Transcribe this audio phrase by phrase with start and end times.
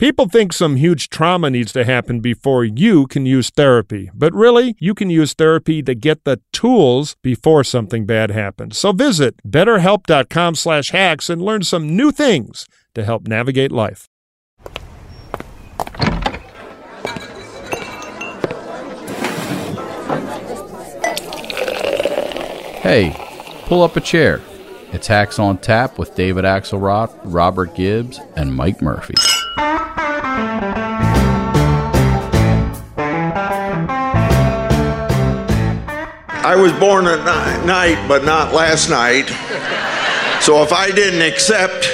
[0.00, 4.74] People think some huge trauma needs to happen before you can use therapy, but really,
[4.78, 8.78] you can use therapy to get the tools before something bad happens.
[8.78, 14.08] So visit betterhelp.com/hacks and learn some new things to help navigate life.
[22.80, 23.14] Hey,
[23.66, 24.40] pull up a chair.
[24.92, 29.12] It's Hacks on Tap with David Axelrod, Robert Gibbs, and Mike Murphy.
[36.42, 39.28] I was born at night, but not last night.
[40.42, 41.86] So if I didn't accept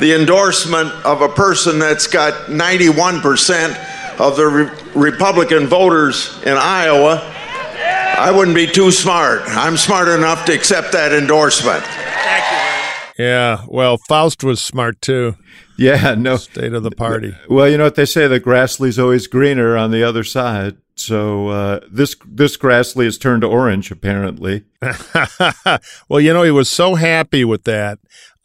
[0.00, 7.22] the endorsement of a person that's got 91% of the re- Republican voters in Iowa,
[8.18, 9.42] I wouldn't be too smart.
[9.46, 11.84] I'm smart enough to accept that endorsement.
[13.16, 15.36] Yeah, well, Faust was smart too.
[15.78, 16.36] Yeah, no.
[16.36, 17.34] State of the party.
[17.48, 20.76] Well, you know what they say: the Grassley's always greener on the other side.
[20.96, 24.64] So uh, this this Grassley has turned orange, apparently.
[26.08, 28.00] well, you know, he was so happy with that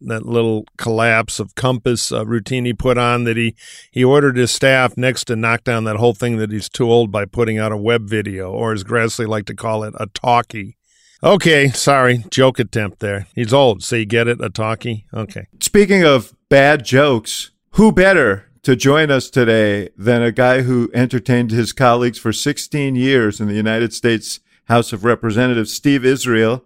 [0.06, 3.56] that little collapse of compass uh, routine he put on that he
[3.92, 7.12] he ordered his staff next to knock down that whole thing that he's too old
[7.12, 10.78] by putting out a web video, or as Grassley liked to call it, a talkie.
[11.24, 13.28] Okay, sorry, joke attempt there.
[13.34, 15.06] He's old, so you get it, a talkie.
[15.14, 15.48] Okay.
[15.62, 21.52] Speaking of bad jokes, who better to join us today than a guy who entertained
[21.52, 26.66] his colleagues for 16 years in the United States House of Representatives, Steve Israel.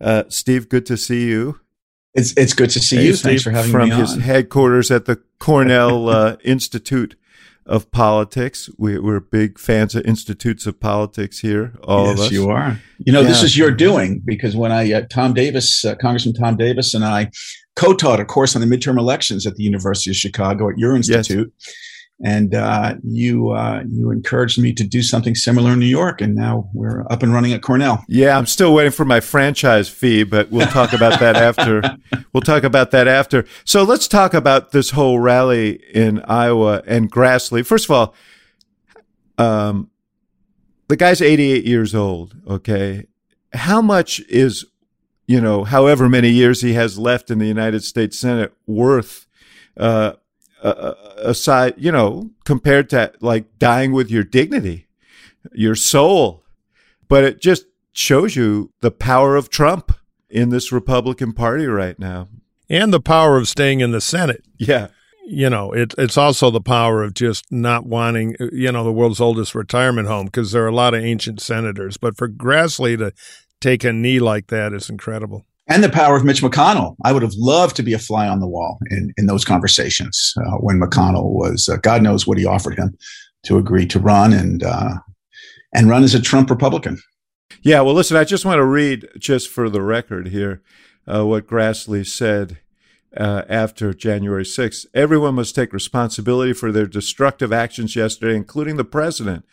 [0.00, 1.60] Uh, Steve, good to see you.
[2.14, 3.12] It's it's good to see Hey, you.
[3.12, 7.14] Steve, Thanks for having from me from his headquarters at the Cornell uh, Institute
[7.68, 8.70] of Politics.
[8.78, 11.74] We, we're big fans of institutes of politics here.
[11.84, 12.32] All yes, of us.
[12.32, 12.80] you are.
[12.98, 16.56] You know, this is your doing because when I, uh, Tom Davis, uh, Congressman Tom
[16.56, 17.30] Davis, and I
[17.76, 21.52] co-taught a course on the midterm elections at the University of Chicago at your institute,
[22.24, 26.34] and uh, you uh, you encouraged me to do something similar in New York, and
[26.34, 28.04] now we're up and running at Cornell.
[28.08, 31.82] Yeah, I'm still waiting for my franchise fee, but we'll talk about that after.
[32.32, 33.44] We'll talk about that after.
[33.64, 37.64] So let's talk about this whole rally in Iowa and Grassley.
[37.64, 38.14] First of all,
[39.38, 39.90] um,
[40.88, 42.34] the guy's 88 years old.
[42.48, 43.06] Okay,
[43.52, 44.64] how much is
[45.28, 49.26] you know, however many years he has left in the United States Senate worth?
[49.76, 50.14] Uh,
[50.62, 54.86] uh, aside, you know, compared to like dying with your dignity,
[55.52, 56.44] your soul.
[57.08, 59.92] But it just shows you the power of Trump
[60.28, 62.28] in this Republican Party right now.
[62.68, 64.44] And the power of staying in the Senate.
[64.58, 64.88] Yeah.
[65.26, 69.20] You know, it, it's also the power of just not wanting, you know, the world's
[69.20, 71.96] oldest retirement home because there are a lot of ancient senators.
[71.96, 73.12] But for Grassley to
[73.60, 75.44] take a knee like that is incredible.
[75.68, 76.96] And the power of Mitch McConnell.
[77.04, 80.32] I would have loved to be a fly on the wall in, in those conversations
[80.38, 82.96] uh, when McConnell was, uh, God knows what he offered him
[83.44, 84.94] to agree to run and, uh,
[85.74, 86.98] and run as a Trump Republican.
[87.62, 90.62] Yeah, well, listen, I just want to read, just for the record here,
[91.06, 92.58] uh, what Grassley said
[93.16, 94.86] uh, after January 6th.
[94.94, 99.44] Everyone must take responsibility for their destructive actions yesterday, including the president.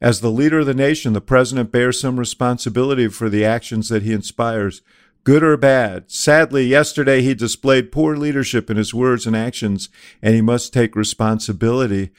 [0.00, 4.02] As the leader of the nation, the president bears some responsibility for the actions that
[4.02, 4.82] he inspires,
[5.24, 6.10] good or bad.
[6.10, 9.88] Sadly, yesterday he displayed poor leadership in his words and actions,
[10.20, 12.10] and he must take responsibility.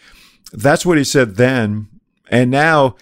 [0.52, 1.88] That's what he said then.
[2.30, 2.96] And now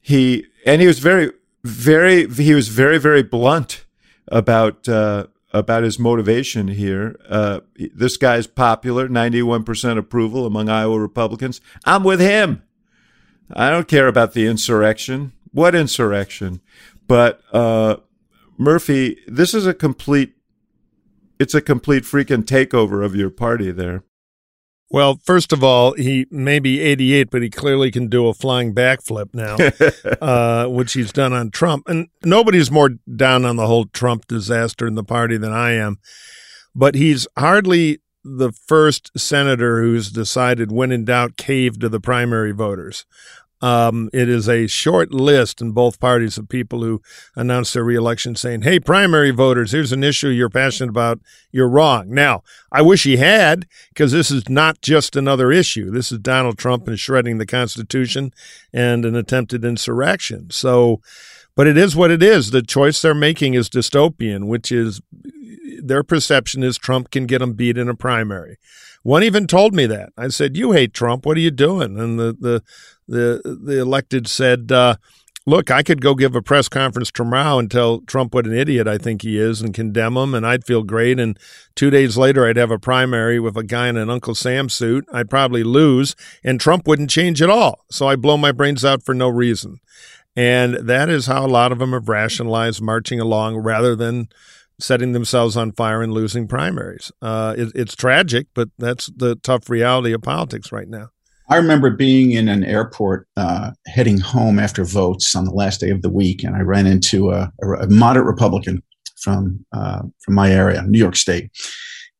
[0.00, 1.32] he, and he was very,
[1.64, 3.84] very, he was very, very blunt
[4.28, 7.18] about, uh, about his motivation here.
[7.28, 7.60] Uh,
[7.94, 11.60] this guy's popular, 91% approval among Iowa Republicans.
[11.84, 12.62] I'm with him.
[13.52, 15.32] I don't care about the insurrection.
[15.52, 16.60] What insurrection?
[17.06, 17.96] But uh,
[18.58, 20.34] Murphy, this is a complete.
[21.38, 24.02] It's a complete freaking takeover of your party there.
[24.90, 28.74] Well, first of all, he may be 88, but he clearly can do a flying
[28.74, 29.56] backflip now,
[30.22, 31.88] uh, which he's done on Trump.
[31.88, 35.98] And nobody's more down on the whole Trump disaster in the party than I am.
[36.74, 42.52] But he's hardly the first senator who's decided, when in doubt, cave to the primary
[42.52, 43.04] voters.
[43.60, 47.02] Um, it is a short list in both parties of people who
[47.34, 51.20] announce their reelection saying, Hey, primary voters, here's an issue you're passionate about.
[51.50, 52.10] You're wrong.
[52.10, 55.90] Now, I wish he had, because this is not just another issue.
[55.90, 58.32] This is Donald Trump and shredding the Constitution
[58.72, 60.50] and an attempted insurrection.
[60.50, 61.00] So,
[61.58, 62.52] but it is what it is.
[62.52, 65.00] The choice they're making is dystopian, which is
[65.82, 68.58] their perception is Trump can get them beat in a primary.
[69.02, 70.10] One even told me that.
[70.16, 71.26] I said, "You hate Trump.
[71.26, 72.62] What are you doing?" And the the
[73.08, 74.98] the the elected said, uh,
[75.46, 78.86] look, I could go give a press conference tomorrow and tell Trump what an idiot
[78.86, 81.18] I think he is and condemn him, and I'd feel great.
[81.18, 81.36] And
[81.74, 85.06] two days later, I'd have a primary with a guy in an Uncle Sam suit.
[85.12, 86.14] I'd probably lose,
[86.44, 87.84] and Trump wouldn't change at all.
[87.90, 89.80] So I blow my brains out for no reason.
[90.38, 94.28] And that is how a lot of them have rationalized marching along rather than
[94.78, 97.10] setting themselves on fire and losing primaries.
[97.20, 101.08] Uh, it, it's tragic, but that's the tough reality of politics right now.
[101.48, 105.90] I remember being in an airport uh, heading home after votes on the last day
[105.90, 107.50] of the week, and I ran into a,
[107.80, 108.80] a moderate Republican
[109.20, 111.50] from uh, from my area, New York State,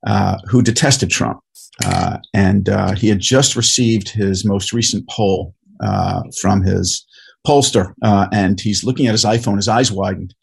[0.08, 1.38] uh, who detested Trump,
[1.84, 5.54] uh, and uh, he had just received his most recent poll
[6.40, 7.06] from his
[7.46, 9.56] pollster, and he's looking at his iPhone.
[9.56, 10.34] His eyes widened,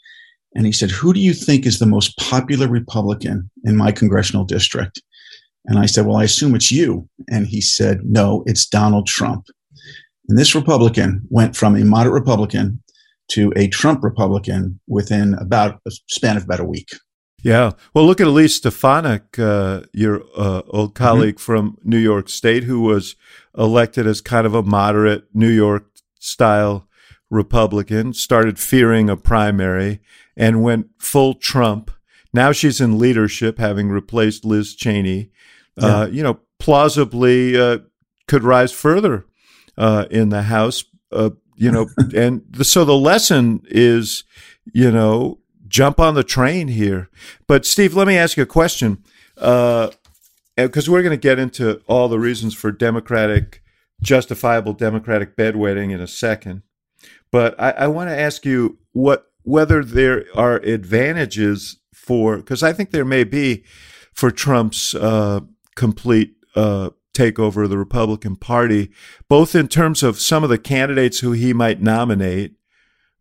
[0.56, 4.46] and he said, "Who do you think is the most popular Republican in my congressional
[4.46, 5.02] district?"
[5.68, 7.08] And I said, Well, I assume it's you.
[7.30, 9.48] And he said, No, it's Donald Trump.
[10.28, 12.82] And this Republican went from a moderate Republican
[13.30, 16.90] to a Trump Republican within about a span of about a week.
[17.44, 17.72] Yeah.
[17.94, 21.04] Well, look at Elise Stefanik, uh, your uh, old mm-hmm.
[21.04, 21.44] colleague mm-hmm.
[21.44, 23.16] from New York State, who was
[23.58, 25.95] elected as kind of a moderate New York
[26.26, 26.88] style
[27.30, 30.00] Republican, started fearing a primary,
[30.36, 31.92] and went full Trump.
[32.34, 35.32] Now she's in leadership, having replaced Liz Cheney
[35.78, 36.02] yeah.
[36.02, 37.80] uh, you know, plausibly uh,
[38.28, 39.26] could rise further
[39.78, 40.84] uh, in the House.
[41.12, 44.24] Uh, you know, and the, so the lesson is,
[44.74, 47.10] you know, jump on the train here.
[47.48, 49.04] But Steve, let me ask you a question,
[49.36, 49.90] because
[50.58, 53.62] uh, we're going to get into all the reasons for democratic,
[54.02, 56.62] justifiable democratic bedwetting in a second.
[57.32, 62.74] But I, I want to ask you what whether there are advantages for because I
[62.74, 63.64] think there may be
[64.14, 65.42] for Trump's uh,
[65.76, 68.92] complete uh, takeover of the Republican Party,
[69.28, 72.56] both in terms of some of the candidates who he might nominate,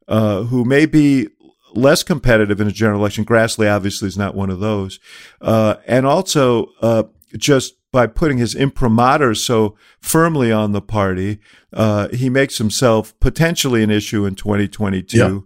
[0.09, 1.29] uh, who may be
[1.75, 3.25] less competitive in a general election.
[3.25, 5.01] Grassley obviously is not one of those,
[5.41, 7.05] uh, and also uh,
[7.37, 11.39] just by putting his imprimatur so firmly on the party,
[11.73, 15.39] uh, he makes himself potentially an issue in 2022 yeah.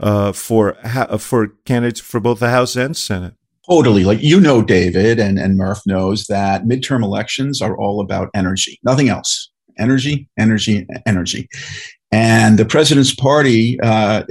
[0.00, 0.74] Uh, for
[1.18, 3.34] for candidates for both the House and Senate.
[3.70, 4.02] Totally.
[4.02, 8.80] Like you know, David and, and Murph knows that midterm elections are all about energy,
[8.82, 9.50] nothing else.
[9.78, 11.48] Energy, energy, energy.
[12.12, 14.24] And the president's party uh,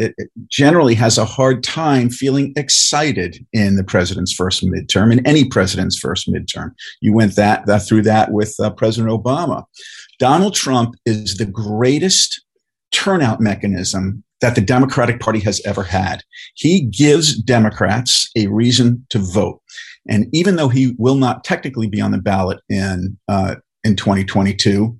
[0.47, 5.97] generally has a hard time feeling excited in the president's first midterm, in any president's
[5.97, 6.73] first midterm.
[7.01, 9.63] You went that, that through that with uh, President Obama.
[10.19, 12.45] Donald Trump is the greatest
[12.91, 16.21] turnout mechanism that the Democratic Party has ever had.
[16.53, 19.59] He gives Democrats a reason to vote.
[20.07, 24.95] And even though he will not technically be on the ballot in, uh, in 2022,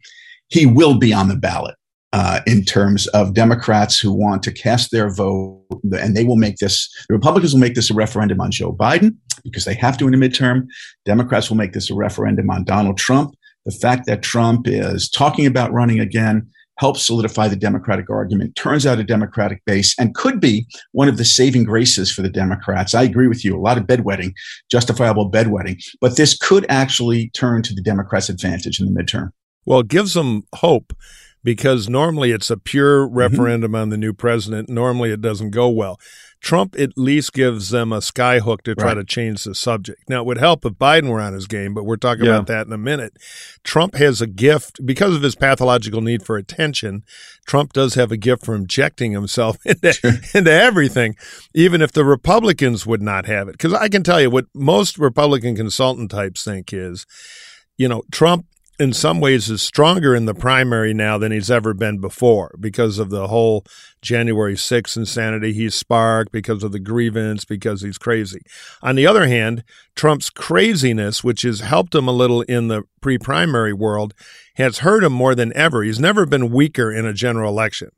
[0.48, 1.76] he will be on the ballot.
[2.14, 5.64] Uh, in terms of Democrats who want to cast their vote,
[5.94, 9.16] and they will make this, the Republicans will make this a referendum on Joe Biden
[9.46, 10.68] because they have to in a midterm.
[11.06, 13.34] Democrats will make this a referendum on Donald Trump.
[13.66, 16.50] The fact that Trump is talking about running again
[16.80, 21.18] helps solidify the Democratic argument, turns out a Democratic base, and could be one of
[21.18, 22.96] the saving graces for the Democrats.
[22.96, 23.56] I agree with you.
[23.56, 24.34] A lot of bedwetting,
[24.70, 29.30] justifiable bedwetting, but this could actually turn to the Democrats' advantage in the midterm.
[29.66, 30.92] Well, it gives them hope
[31.44, 33.18] because normally it's a pure mm-hmm.
[33.18, 34.70] referendum on the new president.
[34.70, 36.00] Normally it doesn't go well.
[36.42, 38.94] Trump at least gives them a skyhook to try right.
[38.96, 40.10] to change the subject.
[40.10, 42.32] Now, it would help if Biden were on his game, but we're talking yeah.
[42.32, 43.14] about that in a minute.
[43.64, 47.04] Trump has a gift because of his pathological need for attention.
[47.46, 50.14] Trump does have a gift for injecting himself into, sure.
[50.34, 51.16] into everything,
[51.54, 53.54] even if the Republicans would not have it.
[53.54, 57.06] Because I can tell you what most Republican consultant types think is,
[57.78, 58.48] you know, Trump
[58.82, 62.98] in some ways is stronger in the primary now than he's ever been before because
[62.98, 63.64] of the whole
[64.02, 68.42] January 6th insanity he's sparked, because of the grievance, because he's crazy.
[68.82, 69.64] On the other hand,
[69.96, 74.16] Trump's craziness, which has helped him a little in the pre primary world,
[74.56, 75.84] has hurt him more than ever.
[75.84, 77.92] He's never been weaker in a general election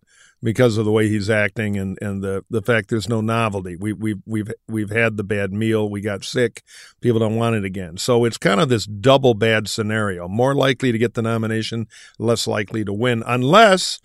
[0.43, 3.77] because of the way he's acting and, and the, the fact there's no novelty.
[3.77, 5.89] We, we've, we've, we've had the bad meal.
[5.89, 6.63] We got sick.
[7.01, 7.97] People don't want it again.
[7.97, 10.27] So it's kind of this double bad scenario.
[10.27, 11.87] More likely to get the nomination,
[12.19, 14.01] less likely to win, unless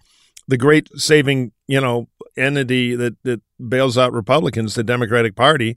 [0.47, 5.77] the great saving, you know, entity that, that bails out Republicans, the Democratic Party,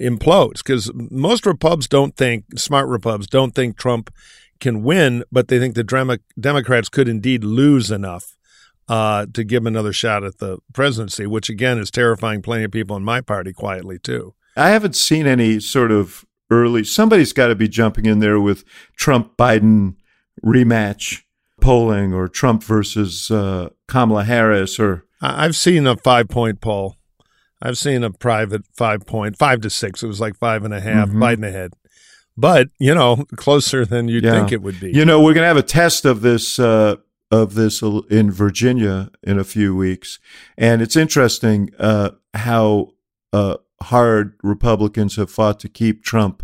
[0.00, 0.58] implodes.
[0.58, 4.12] Because most Repubs don't think, smart Repubs don't think Trump
[4.58, 8.37] can win, but they think the Democrats could indeed lose enough
[8.88, 12.70] uh, to give him another shot at the presidency, which again is terrifying plenty of
[12.70, 14.34] people in my party quietly too.
[14.56, 16.84] I haven't seen any sort of early.
[16.84, 18.64] Somebody's got to be jumping in there with
[18.96, 19.96] Trump Biden
[20.44, 21.22] rematch
[21.60, 26.96] polling or Trump versus uh, Kamala Harris or I've seen a five point poll.
[27.60, 30.02] I've seen a private five point, five to six.
[30.02, 31.22] It was like five and a half, mm-hmm.
[31.22, 31.72] Biden ahead.
[32.36, 34.32] But, you know, closer than you'd yeah.
[34.32, 34.92] think it would be.
[34.92, 36.58] You know, we're going to have a test of this.
[36.58, 36.96] Uh,
[37.30, 40.18] of this in Virginia in a few weeks,
[40.56, 42.92] and it's interesting uh, how
[43.32, 46.42] uh, hard Republicans have fought to keep Trump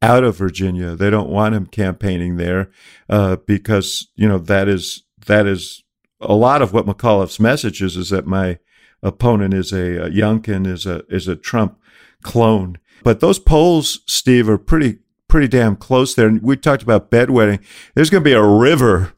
[0.00, 0.94] out of Virginia.
[0.94, 2.70] They don't want him campaigning there
[3.08, 5.82] uh, because you know that is that is
[6.20, 7.96] a lot of what McAuliffe's message is.
[7.96, 8.58] Is that my
[9.02, 11.78] opponent is a, a is a is a Trump
[12.22, 12.78] clone.
[13.02, 16.28] But those polls, Steve, are pretty pretty damn close there.
[16.28, 17.60] And we talked about bedwetting.
[17.94, 19.12] There's going to be a river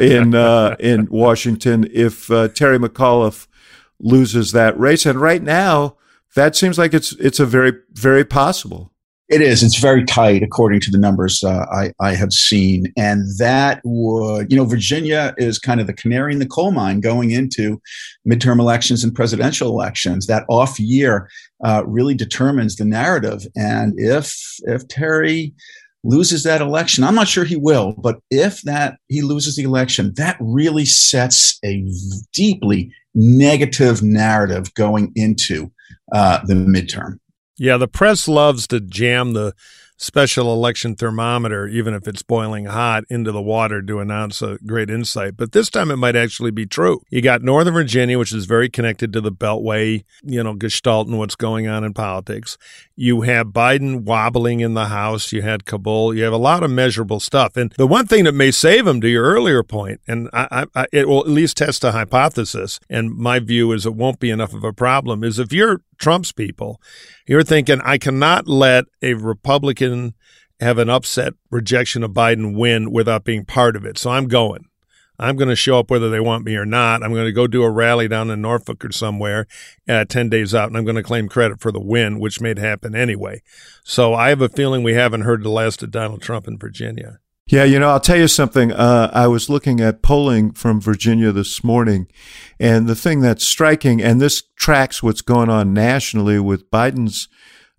[0.00, 3.46] in uh, in Washington if uh, Terry McAuliffe
[3.98, 5.06] loses that race.
[5.06, 5.96] And right now,
[6.34, 8.92] that seems like it's it's a very very possible.
[9.28, 9.62] It is.
[9.62, 12.90] It's very tight, according to the numbers uh, I, I have seen.
[12.96, 17.00] And that would, you know, Virginia is kind of the canary in the coal mine
[17.00, 17.78] going into
[18.26, 20.28] midterm elections and presidential elections.
[20.28, 21.28] That off year
[21.62, 23.46] uh, really determines the narrative.
[23.54, 25.52] And if if Terry
[26.04, 30.14] loses that election, I'm not sure he will, but if that he loses the election,
[30.16, 31.84] that really sets a
[32.32, 35.70] deeply negative narrative going into
[36.12, 37.18] uh, the midterm.
[37.58, 39.54] Yeah, the press loves to jam the
[39.98, 44.88] special election thermometer, even if it's boiling hot, into the water to announce a great
[44.88, 45.36] insight.
[45.36, 47.02] But this time it might actually be true.
[47.10, 51.18] You got Northern Virginia, which is very connected to the Beltway, you know, gestalt and
[51.18, 52.56] what's going on in politics.
[52.96, 55.32] You have Biden wobbling in the House.
[55.32, 56.14] You had Kabul.
[56.14, 57.56] You have a lot of measurable stuff.
[57.56, 60.86] And the one thing that may save him, to your earlier point, and I, I,
[60.92, 64.54] it will at least test a hypothesis, and my view is it won't be enough
[64.54, 66.80] of a problem, is if you're Trump's people,
[67.26, 70.14] you're thinking, I cannot let a Republican
[70.60, 73.98] have an upset rejection of Biden win without being part of it.
[73.98, 74.64] So I'm going.
[75.20, 77.02] I'm going to show up whether they want me or not.
[77.02, 79.48] I'm going to go do a rally down in Norfolk or somewhere
[79.88, 82.54] uh, 10 days out, and I'm going to claim credit for the win, which may
[82.56, 83.42] happen anyway.
[83.82, 87.18] So I have a feeling we haven't heard the last of Donald Trump in Virginia.
[87.50, 88.72] Yeah, you know, I'll tell you something.
[88.72, 92.06] Uh, I was looking at polling from Virginia this morning,
[92.60, 97.26] and the thing that's striking, and this tracks what's going on nationally with Biden's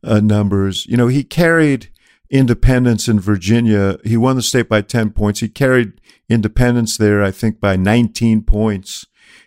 [0.03, 0.87] uh, numbers.
[0.87, 1.91] You know, he carried
[2.31, 3.99] independents in Virginia.
[4.03, 5.41] He won the state by 10 points.
[5.41, 9.05] He carried independents there, I think, by 19 points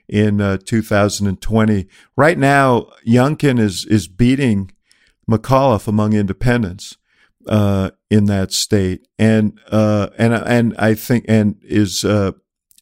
[0.08, 1.88] in uh, 2020.
[2.16, 4.70] Right now, Youngkin is, is beating
[5.28, 6.96] McAuliffe among independents
[7.46, 12.32] uh, in that state, and uh, and and I think and is uh,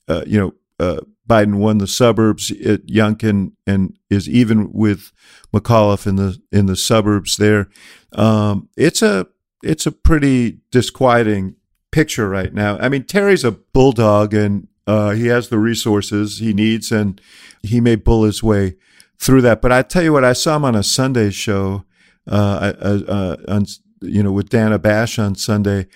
[0.09, 5.13] uh, you know uh, Biden won the suburbs at Youngkin and is even with
[5.53, 7.69] McAuliffe in the in the suburbs there.
[8.13, 9.27] Um, it's a
[9.63, 11.57] it's a pretty disquieting
[11.93, 12.79] picture right now.
[12.79, 17.21] I mean, Terry's a bulldog and uh, he has the resources he needs, and
[17.63, 18.77] he may bull his way
[19.19, 19.63] through that.
[19.63, 21.85] But I tell you what, I saw him on a Sunday show
[22.27, 23.67] uh, uh, on
[24.01, 25.87] you know, with Dana Bash on Sunday,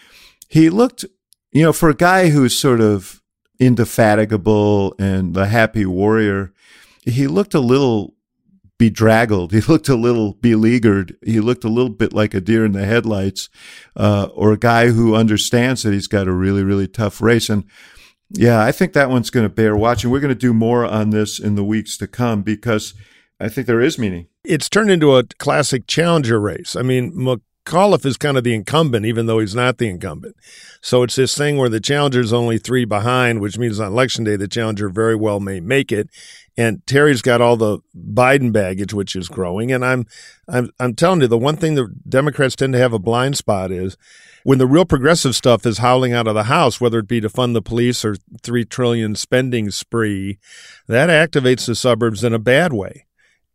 [0.48, 1.04] he looked,
[1.52, 3.22] you know, for a guy who's sort of
[3.58, 6.52] indefatigable and the happy warrior,
[7.04, 8.14] he looked a little
[8.78, 9.52] bedraggled.
[9.52, 11.16] He looked a little beleaguered.
[11.24, 13.48] He looked a little bit like a deer in the headlights,
[13.96, 17.48] uh, or a guy who understands that he's got a really, really tough race.
[17.48, 17.64] And
[18.30, 20.10] yeah, I think that one's going to bear watching.
[20.10, 22.94] We're going to do more on this in the weeks to come because
[23.38, 24.28] I think there is meaning.
[24.44, 26.76] It's turned into a classic challenger race.
[26.76, 27.12] I mean,
[27.64, 30.36] McAuliffe is kind of the incumbent, even though he's not the incumbent.
[30.80, 34.24] So it's this thing where the challenger is only three behind, which means on election
[34.24, 36.10] day, the challenger very well may make it.
[36.56, 39.72] And Terry's got all the Biden baggage, which is growing.
[39.72, 40.06] And I'm,
[40.46, 43.72] I'm, I'm telling you, the one thing the Democrats tend to have a blind spot
[43.72, 43.96] is
[44.44, 47.30] when the real progressive stuff is howling out of the House, whether it be to
[47.30, 50.38] fund the police or three trillion spending spree,
[50.86, 53.06] that activates the suburbs in a bad way.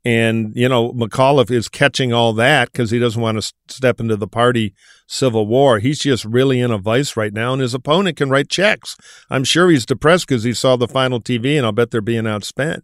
[0.05, 4.15] And, you know, McAuliffe is catching all that because he doesn't want to step into
[4.15, 4.73] the party
[5.07, 5.79] civil war.
[5.79, 8.95] He's just really in a vice right now, and his opponent can write checks.
[9.29, 12.23] I'm sure he's depressed because he saw the final TV, and I'll bet they're being
[12.23, 12.83] outspent.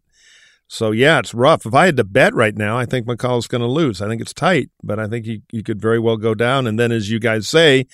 [0.67, 1.65] So, yeah, it's rough.
[1.65, 4.01] If I had to bet right now, I think McAuliffe's going to lose.
[4.01, 6.65] I think it's tight, but I think he, he could very well go down.
[6.65, 7.85] And then, as you guys say,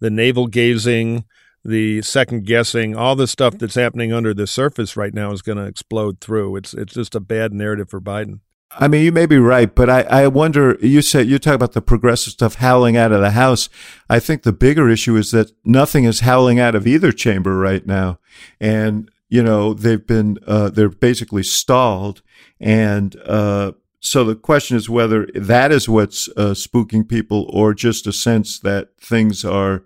[0.00, 1.24] the navel gazing,
[1.64, 5.58] the second guessing, all the stuff that's happening under the surface right now is going
[5.58, 6.56] to explode through.
[6.56, 8.40] It's it's just a bad narrative for Biden.
[8.70, 11.72] I mean, you may be right, but I, I wonder, you said, you talk about
[11.72, 13.68] the progressive stuff howling out of the House.
[14.10, 17.86] I think the bigger issue is that nothing is howling out of either chamber right
[17.86, 18.18] now.
[18.60, 22.22] And, you know, they've been, uh, they're basically stalled.
[22.60, 28.06] And, uh, so the question is whether that is what's uh, spooking people or just
[28.06, 29.84] a sense that things are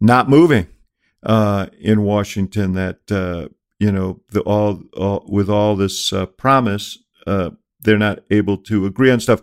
[0.00, 0.68] not moving
[1.22, 3.48] uh, in Washington, that, uh,
[3.80, 8.86] you know, the, all, all, with all this uh, promise uh, they're not able to
[8.86, 9.42] agree on stuff.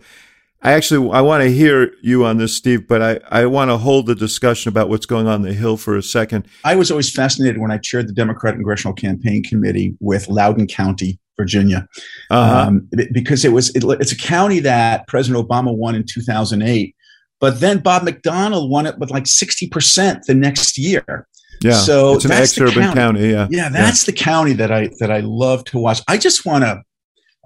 [0.66, 3.78] I actually I want to hear you on this, Steve, but I, I want to
[3.78, 6.48] hold the discussion about what's going on the Hill for a second.
[6.64, 11.20] I was always fascinated when I chaired the Democratic Congressional Campaign Committee with Loudoun County,
[11.38, 11.88] Virginia,
[12.32, 12.68] uh-huh.
[12.68, 16.96] um, because it was it, it's a county that President Obama won in 2008,
[17.40, 21.28] but then Bob McDonnell won it with like 60 percent the next year.
[21.62, 22.96] Yeah, so it's an ex-urban county.
[22.96, 23.30] county.
[23.30, 24.12] Yeah, yeah, that's yeah.
[24.12, 26.02] the county that I that I love to watch.
[26.08, 26.82] I just want to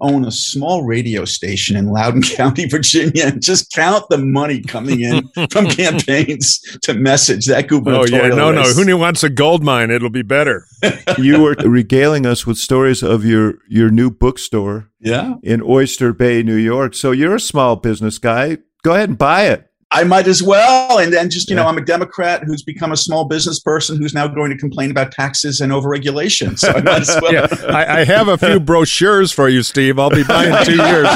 [0.00, 5.00] own a small radio station in Loudoun County, Virginia, and just count the money coming
[5.00, 8.14] in from campaigns to message that gubernatorial.
[8.14, 8.76] Oh yeah, no, race.
[8.76, 8.84] no.
[8.84, 9.90] Who wants a gold mine?
[9.90, 10.66] It'll be better.
[11.18, 16.42] you were regaling us with stories of your your new bookstore, yeah, in Oyster Bay,
[16.42, 16.94] New York.
[16.94, 18.58] So you're a small business guy.
[18.82, 19.69] Go ahead and buy it.
[19.92, 20.98] I might as well.
[20.98, 21.62] And then just, you yeah.
[21.62, 24.90] know, I'm a Democrat who's become a small business person who's now going to complain
[24.92, 26.56] about taxes and overregulation.
[26.56, 27.32] So I might as well.
[27.32, 27.46] yeah.
[27.66, 29.98] I, I, have a few brochures for you, Steve.
[29.98, 31.08] I'll be buying two years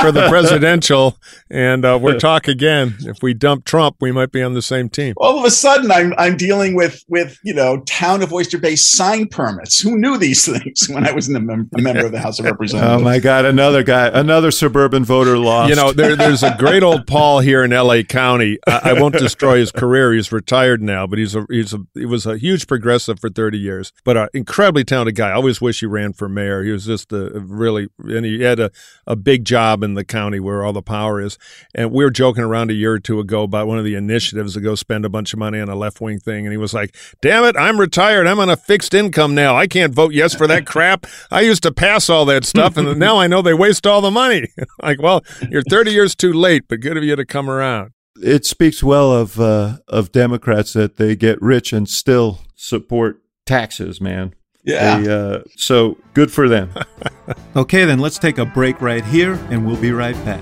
[0.00, 1.16] for the presidential.
[1.50, 2.94] And uh, we're talk again.
[3.00, 5.14] If we dump Trump, we might be on the same team.
[5.16, 8.76] All of a sudden, I'm, I'm dealing with, with, you know, town of Oyster Bay
[8.76, 9.80] sign permits.
[9.80, 12.44] Who knew these things when I was a, mem- a member of the House of
[12.44, 13.00] Representatives?
[13.00, 13.46] Oh, my God.
[13.46, 15.70] Another guy, another suburban voter lost.
[15.70, 18.04] You know, there, there's a great old pol here in L.A.
[18.12, 18.58] County.
[18.66, 20.12] I, I, won't destroy his career.
[20.12, 23.58] He's retired now, but he's a he's a he was a huge progressive for 30
[23.58, 25.30] years, but an incredibly talented guy.
[25.30, 26.62] I always wish he ran for mayor.
[26.62, 28.70] He was just a really and he had a,
[29.06, 31.38] a big job in the county where all the power is.
[31.74, 34.52] And we were joking around a year or two ago about one of the initiatives
[34.54, 36.74] to go spend a bunch of money on a left wing thing, and he was
[36.74, 38.26] like, "Damn it, I'm retired.
[38.26, 39.56] I'm on a fixed income now.
[39.56, 41.06] I can't vote yes for that crap.
[41.30, 44.10] I used to pass all that stuff, and now I know they waste all the
[44.10, 44.48] money."
[44.82, 48.44] like, well, you're 30 years too late, but good of you to come around it
[48.44, 54.34] speaks well of uh, of Democrats that they get rich and still support taxes, man.
[54.64, 55.00] Yeah.
[55.00, 56.72] They, uh, so good for them.
[57.56, 60.40] okay, then let's take a break right here, and we'll be right back.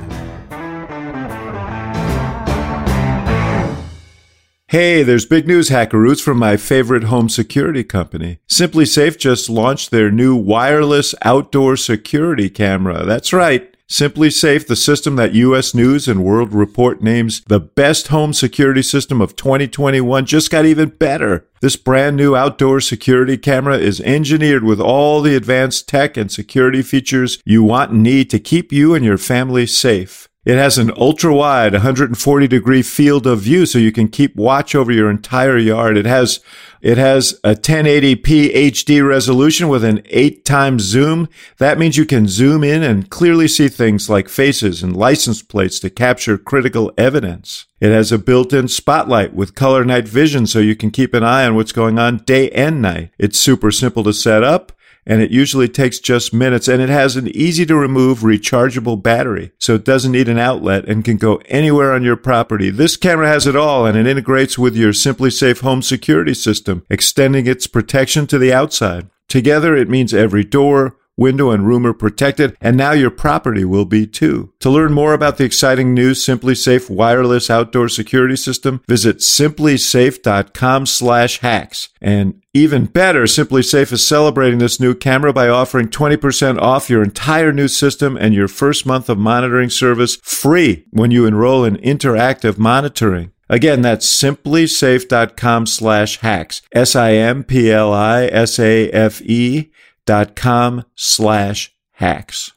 [4.68, 8.38] Hey, there's big news, Hackaroots, from my favorite home security company.
[8.48, 13.04] SimpliSafe just launched their new wireless outdoor security camera.
[13.04, 13.74] That's right.
[13.90, 15.74] SimpliSafe, the system that U.S.
[15.74, 20.90] News and World Report names the best home security system of 2021, just got even
[20.90, 21.48] better.
[21.60, 26.82] This brand new outdoor security camera is engineered with all the advanced tech and security
[26.82, 30.29] features you want and need to keep you and your family safe.
[30.42, 34.74] It has an ultra wide 140 degree field of view so you can keep watch
[34.74, 35.98] over your entire yard.
[35.98, 36.40] It has,
[36.80, 41.28] it has a 1080p HD resolution with an eight times zoom.
[41.58, 45.78] That means you can zoom in and clearly see things like faces and license plates
[45.80, 47.66] to capture critical evidence.
[47.78, 51.44] It has a built-in spotlight with color night vision so you can keep an eye
[51.44, 53.10] on what's going on day and night.
[53.18, 54.72] It's super simple to set up
[55.06, 59.52] and it usually takes just minutes and it has an easy to remove rechargeable battery.
[59.58, 62.70] So it doesn't need an outlet and can go anywhere on your property.
[62.70, 67.46] This camera has it all and it integrates with your SimpliSafe home security system, extending
[67.46, 69.08] its protection to the outside.
[69.28, 73.84] Together, it means every door, window, and room are protected, and now your property will
[73.84, 74.52] be too.
[74.60, 81.40] To learn more about the exciting new SimpliSafe wireless outdoor security system, visit simplisafe.com slash
[81.40, 81.88] hacks.
[82.00, 87.52] And even better, SimpliSafe is celebrating this new camera by offering 20% off your entire
[87.52, 92.58] new system and your first month of monitoring service free when you enroll in interactive
[92.58, 93.30] monitoring.
[93.48, 96.62] Again, that's simplisafe.com slash hacks.
[96.72, 99.70] S-I-M-P-L-I-S-A-F-E
[100.10, 102.50] dot com slash hacks.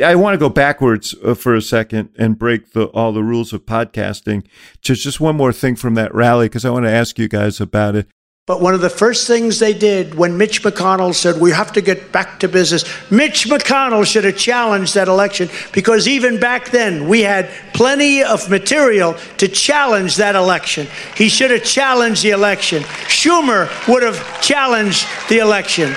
[0.00, 3.54] I want to go backwards uh, for a second and break the, all the rules
[3.54, 4.46] of podcasting.
[4.82, 7.62] Just just one more thing from that rally because I want to ask you guys
[7.62, 8.08] about it.
[8.48, 11.82] But one of the first things they did when Mitch McConnell said, We have to
[11.82, 17.08] get back to business, Mitch McConnell should have challenged that election because even back then
[17.08, 20.86] we had plenty of material to challenge that election.
[21.14, 22.84] He should have challenged the election.
[23.04, 25.94] Schumer would have challenged the election.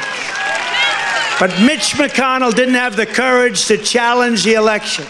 [1.40, 5.06] But Mitch McConnell didn't have the courage to challenge the election.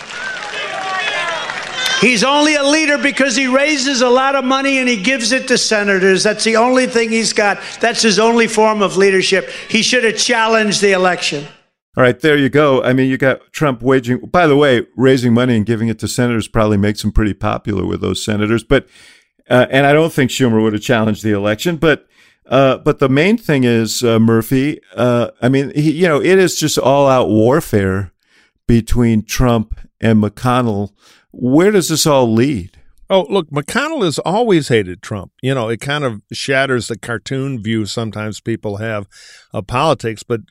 [2.02, 5.48] He's only a leader because he raises a lot of money and he gives it
[5.50, 6.24] to senators.
[6.24, 7.62] That's the only thing he's got.
[7.80, 9.50] That's his only form of leadership.
[9.70, 11.46] He should have challenged the election.
[11.96, 12.82] All right, there you go.
[12.82, 16.08] I mean, you got Trump waging, by the way, raising money and giving it to
[16.08, 18.64] senators probably makes him pretty popular with those senators.
[18.64, 18.88] But,
[19.50, 21.76] uh, and I don't think Schumer would have challenged the election.
[21.76, 22.08] But,
[22.48, 26.40] uh, but the main thing is, uh, Murphy, uh, I mean, he, you know, it
[26.40, 28.12] is just all out warfare
[28.68, 30.94] between Trump and McConnell
[31.32, 32.78] where does this all lead?
[33.10, 35.34] Oh, look, McConnell has always hated Trump.
[35.42, 39.06] You know, it kind of shatters the cartoon view sometimes people have
[39.52, 40.42] of politics, but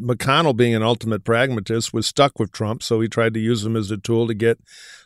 [0.00, 3.76] McConnell, being an ultimate pragmatist, was stuck with Trump, so he tried to use him
[3.76, 4.58] as a tool to get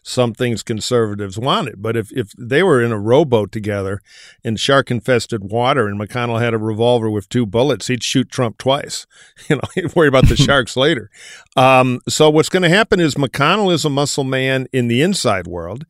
[0.03, 1.83] some things conservatives wanted.
[1.83, 4.01] But if, if they were in a rowboat together
[4.43, 8.59] in shark infested water and McConnell had a revolver with two bullets, he'd shoot Trump
[8.59, 9.07] twice.
[9.49, 11.11] You know, he'd worry about the sharks later.
[11.57, 15.47] Um, so what's going to happen is McConnell is a muscle man in the inside
[15.47, 15.87] world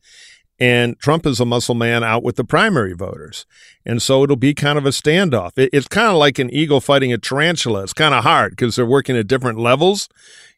[0.59, 3.45] and Trump is a muscle man out with the primary voters.
[3.85, 5.57] And so it'll be kind of a standoff.
[5.57, 7.83] It, it's kind of like an eagle fighting a tarantula.
[7.83, 10.09] It's kind of hard because they're working at different levels.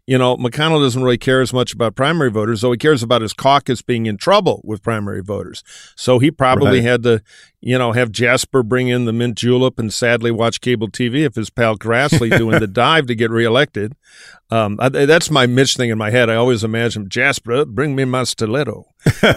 [0.07, 3.21] You know, McConnell doesn't really care as much about primary voters, though he cares about
[3.21, 5.63] his caucus being in trouble with primary voters.
[5.95, 6.83] So he probably right.
[6.83, 7.21] had to,
[7.61, 11.35] you know, have Jasper bring in the mint julep and sadly watch cable TV if
[11.35, 13.95] his pal Grassley doing the dive to get reelected.
[14.49, 16.29] Um, I, that's my Mitch thing in my head.
[16.29, 18.85] I always imagine Jasper, bring me my stiletto.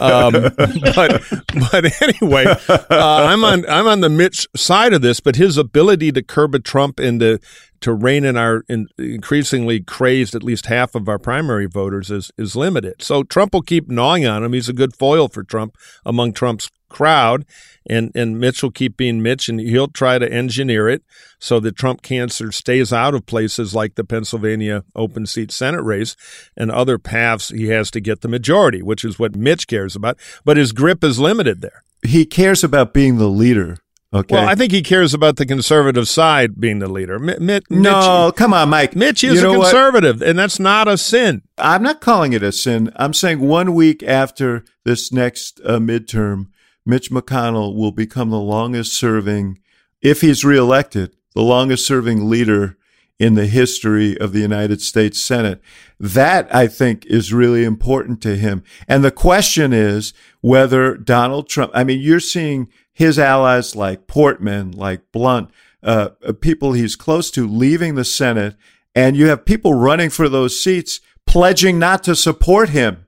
[0.00, 0.32] Um,
[0.94, 1.22] but
[1.70, 5.20] but anyway, uh, I'm on I'm on the Mitch side of this.
[5.20, 7.38] But his ability to curb a Trump and to
[7.82, 12.32] to rein in our in increasingly crazed at least half of our primary voters is
[12.38, 13.02] is limited.
[13.02, 14.54] So Trump will keep gnawing on him.
[14.54, 17.44] He's a good foil for Trump among Trump's crowd
[17.88, 21.02] and and Mitch will keep being Mitch, and he'll try to engineer it
[21.38, 26.16] so that Trump cancer stays out of places like the Pennsylvania open seat Senate race
[26.56, 27.48] and other paths.
[27.48, 30.18] He has to get the majority, which is what Mitch cares about.
[30.44, 31.82] But his grip is limited there.
[32.02, 33.78] He cares about being the leader.
[34.14, 34.36] Okay.
[34.36, 37.16] Well, I think he cares about the conservative side being the leader.
[37.16, 38.94] M- Mitch, no, Mitch, come on, Mike.
[38.94, 40.28] Mitch is you a conservative, what?
[40.28, 41.42] and that's not a sin.
[41.58, 42.92] I'm not calling it a sin.
[42.94, 46.46] I'm saying one week after this next uh, midterm,
[46.86, 49.58] Mitch McConnell will become the longest serving,
[50.02, 52.76] if he's reelected, the longest serving leader
[53.18, 55.60] in the history of the United States Senate.
[55.98, 58.62] That I think is really important to him.
[58.88, 64.72] And the question is whether Donald Trump, I mean, you're seeing his allies like Portman,
[64.72, 65.50] like Blunt,
[65.82, 68.56] uh, uh people he's close to leaving the Senate,
[68.94, 73.06] and you have people running for those seats pledging not to support him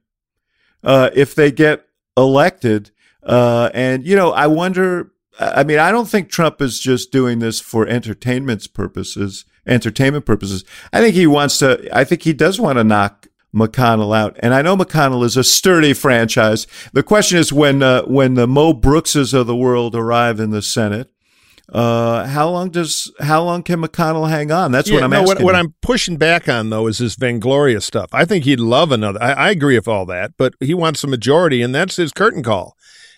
[0.83, 1.87] uh, if they get
[2.17, 2.91] elected.
[3.27, 7.41] Uh, and, you know, I wonder, I mean, I don't think Trump is just doing
[7.41, 10.65] this for entertainment purposes, entertainment purposes.
[10.93, 14.37] I think he wants to, I think he does want to knock McConnell out.
[14.41, 16.69] And I know McConnell is a sturdy franchise.
[16.93, 20.63] The question is when, uh, when the Mo Brookses of the world arrive in the
[20.63, 21.11] Senate,
[21.73, 24.71] uh, how long does how long can McConnell hang on?
[24.71, 25.45] That's yeah, what I'm no, asking.
[25.45, 28.09] What, what, I'm pushing back on though is this vainglorious stuff.
[28.13, 29.21] I think he'd love another.
[29.21, 32.45] I, I agree with all that, but he wants a majority, and that's his curtain
[32.45, 32.77] call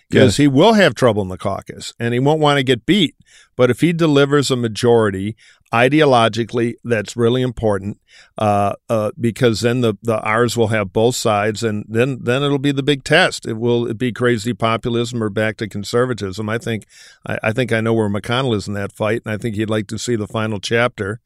[0.09, 0.37] because yes.
[0.37, 3.15] he will have trouble in the caucus and he won't want to get beat.
[3.55, 5.35] But if he delivers a majority
[5.71, 7.99] ideologically, that's really important
[8.37, 12.57] uh, uh, because then the, the R's will have both sides, and then then it'll
[12.57, 13.45] be the big test.
[13.45, 16.49] It will it be crazy populism or back to conservatism.
[16.49, 16.85] I think
[17.25, 19.69] I, I think I know where McConnell is in that fight, and I think he'd
[19.69, 21.19] like to see the final chapter.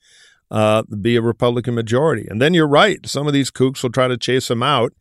[0.52, 3.08] Uh, be a Republican majority, and then you're right.
[3.08, 4.94] Some of these kooks will try to chase him out,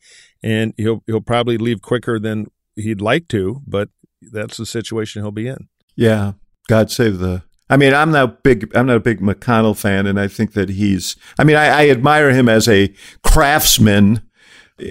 [0.42, 3.88] and he'll he'll probably leave quicker than he'd like to, but
[4.20, 5.68] that's the situation he'll be in.
[5.96, 6.32] Yeah,
[6.68, 7.42] God save the.
[7.68, 8.74] I mean, I'm not big.
[8.76, 11.16] I'm not a big McConnell fan, and I think that he's.
[11.38, 14.22] I mean, I, I admire him as a craftsman.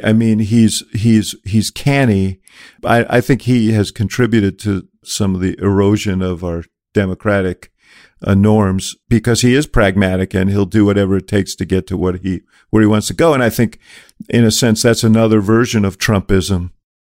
[0.04, 2.40] I mean, he's he's he's canny.
[2.84, 6.64] I, I think he has contributed to some of the erosion of our
[6.94, 7.72] democratic
[8.24, 11.98] uh, norms because he is pragmatic and he'll do whatever it takes to get to
[11.98, 13.34] what he where he wants to go.
[13.34, 13.80] And I think,
[14.30, 16.72] in a sense, that's another version of Trumpism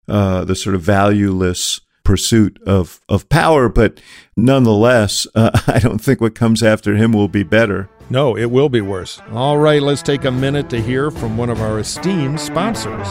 [0.07, 3.67] uh, the sort of valueless pursuit of, of power.
[3.67, 3.99] But
[4.35, 7.89] nonetheless, uh, I don't think what comes after him will be better.
[8.09, 9.21] No, it will be worse.
[9.31, 13.07] All right, let's take a minute to hear from one of our esteemed sponsors.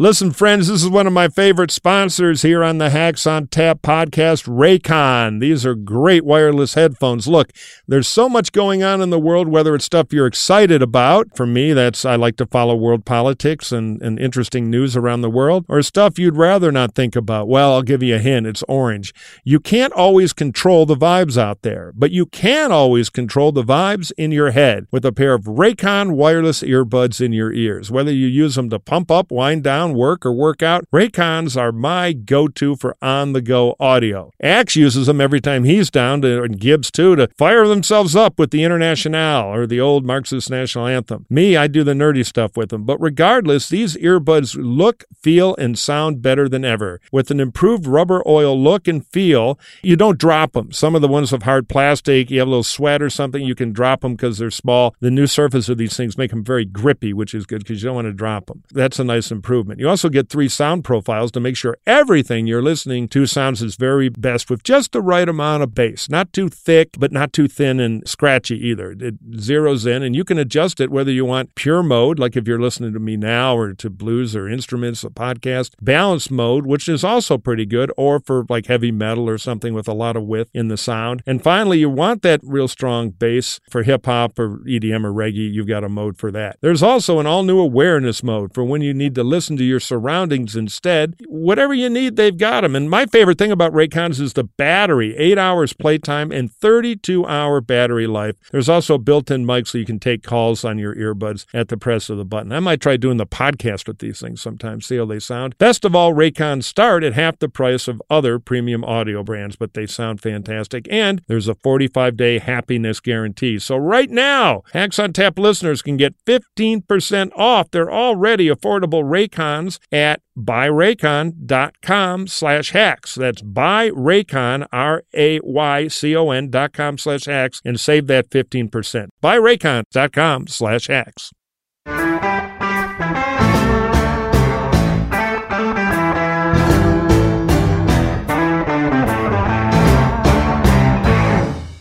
[0.00, 3.82] Listen, friends, this is one of my favorite sponsors here on the Hacks on Tap
[3.82, 5.40] podcast, Raycon.
[5.40, 7.26] These are great wireless headphones.
[7.26, 7.50] Look,
[7.88, 11.36] there's so much going on in the world, whether it's stuff you're excited about.
[11.36, 15.28] For me, that's I like to follow world politics and, and interesting news around the
[15.28, 17.48] world, or stuff you'd rather not think about.
[17.48, 18.46] Well, I'll give you a hint.
[18.46, 19.12] It's orange.
[19.42, 24.12] You can't always control the vibes out there, but you can always control the vibes
[24.16, 27.90] in your head with a pair of Raycon wireless earbuds in your ears.
[27.90, 31.72] Whether you use them to pump up, wind down, work or work out, Raycons are
[31.72, 34.32] my go to for on the go audio.
[34.42, 38.38] Axe uses them every time he's down, to, and Gibbs too, to fire themselves up
[38.38, 41.26] with the Internationale or the old Marxist national anthem.
[41.28, 42.84] Me, I do the nerdy stuff with them.
[42.84, 47.00] But regardless, these earbuds look, feel, and sound better than ever.
[47.12, 50.72] With an improved rubber oil look and feel, you don't drop them.
[50.72, 53.54] Some of the ones with hard plastic, you have a little sweat or something, you
[53.54, 54.94] can drop them because they're small.
[55.00, 57.88] The new surface of these things make them very grippy, which is good because you
[57.88, 58.62] don't want to drop them.
[58.72, 59.80] That's a nice improvement improvement.
[59.80, 63.76] You also get three sound profiles to make sure everything you're listening to sounds its
[63.76, 66.08] very best with just the right amount of bass.
[66.08, 68.92] Not too thick, but not too thin and scratchy either.
[68.92, 72.46] It zeroes in, and you can adjust it whether you want pure mode, like if
[72.46, 76.88] you're listening to me now, or to blues or instruments, a podcast, balance mode, which
[76.88, 80.24] is also pretty good, or for like heavy metal or something with a lot of
[80.24, 81.22] width in the sound.
[81.26, 85.52] And finally, you want that real strong bass for hip hop or EDM or reggae,
[85.52, 86.56] you've got a mode for that.
[86.60, 89.80] There's also an all new awareness mode for when you need to listen to your
[89.80, 91.16] surroundings instead.
[91.26, 92.74] Whatever you need, they've got them.
[92.74, 97.60] And my favorite thing about Raycons is the battery eight hours playtime and 32 hour
[97.60, 98.36] battery life.
[98.50, 101.76] There's also built in mic so you can take calls on your earbuds at the
[101.76, 102.52] press of the button.
[102.52, 105.56] I might try doing the podcast with these things sometimes, see how they sound.
[105.58, 109.74] Best of all, Raycons start at half the price of other premium audio brands, but
[109.74, 110.86] they sound fantastic.
[110.90, 113.58] And there's a 45 day happiness guarantee.
[113.58, 119.08] So right now, Hacks on Tap listeners can get 15% off their already affordable
[119.48, 123.14] Raycons at buyraycon.com slash hacks.
[123.14, 129.08] That's buyraycon, R-A-Y-C-O-N dot com slash hacks and save that 15%.
[129.22, 131.32] Buyraycon.com slash hacks.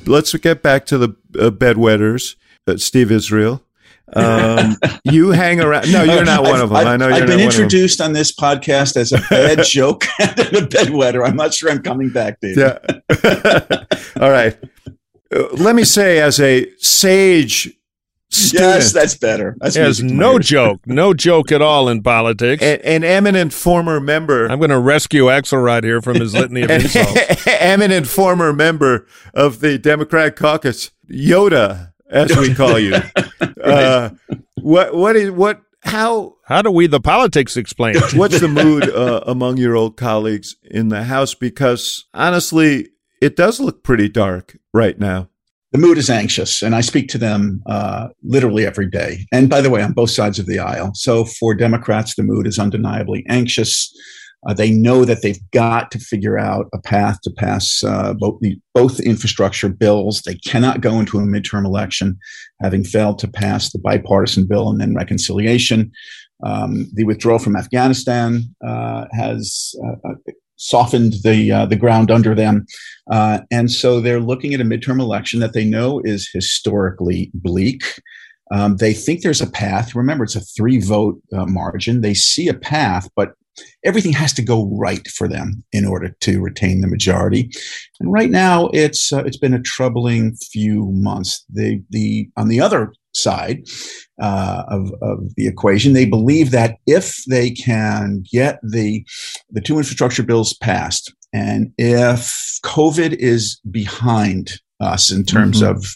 [0.06, 3.62] Let's get back to the uh, bedwetters, uh, Steve Israel.
[4.14, 5.92] Um, you hang around.
[5.92, 6.78] No, you're not one I've, of them.
[6.78, 10.32] I've, I know you're I've been introduced on this podcast as a bad joke and
[10.40, 11.28] a bedwetter.
[11.28, 12.58] I'm not sure I'm coming back, David.
[12.58, 13.84] Yeah.
[14.22, 14.58] All right.
[15.36, 17.70] Uh, let me say, as a sage
[18.30, 19.58] student, Yes, that's better.
[19.60, 20.48] That's There's music to my no ears.
[20.48, 22.64] joke, no joke at all in politics.
[22.64, 26.70] an, an eminent former member, I'm going to rescue Axelrod here from his litany of
[26.72, 27.46] an insults.
[27.48, 32.96] eminent former member of the Democratic caucus, Yoda, as we call you.
[33.64, 34.10] uh,
[34.62, 34.96] what?
[34.96, 35.62] What is what?
[35.84, 36.36] How?
[36.46, 37.96] How do we, the politics, explain?
[38.14, 41.34] What's the mood uh, among your old colleagues in the House?
[41.34, 42.90] Because honestly,
[43.22, 45.30] it does look pretty dark right now.
[45.74, 49.26] The mood is anxious, and I speak to them uh, literally every day.
[49.34, 50.92] And by the way, on both sides of the aisle.
[50.94, 53.94] So for Democrats, the mood is undeniably anxious.
[54.46, 58.40] Uh, they know that they've got to figure out a path to pass uh, both
[58.40, 60.22] the both infrastructure bills.
[60.22, 62.18] They cannot go into a midterm election
[62.62, 65.92] having failed to pass the bipartisan bill and then reconciliation.
[66.46, 70.14] Um, the withdrawal from Afghanistan uh, has uh,
[70.58, 72.68] softened the uh, the ground under them,
[73.12, 77.84] uh, and so they're looking at a midterm election that they know is historically bleak.
[78.52, 79.96] Um, they think there's a path.
[79.96, 82.02] Remember, it's a three vote uh, margin.
[82.02, 83.34] They see a path, but
[83.84, 87.50] everything has to go right for them in order to retain the majority.
[88.00, 91.44] And right now, it's uh, it's been a troubling few months.
[91.52, 93.64] The the on the other side
[94.22, 99.06] uh, of, of the equation, they believe that if they can get the
[99.50, 105.70] the two infrastructure bills passed, and if COVID is behind us in terms Mhm.
[105.72, 105.96] of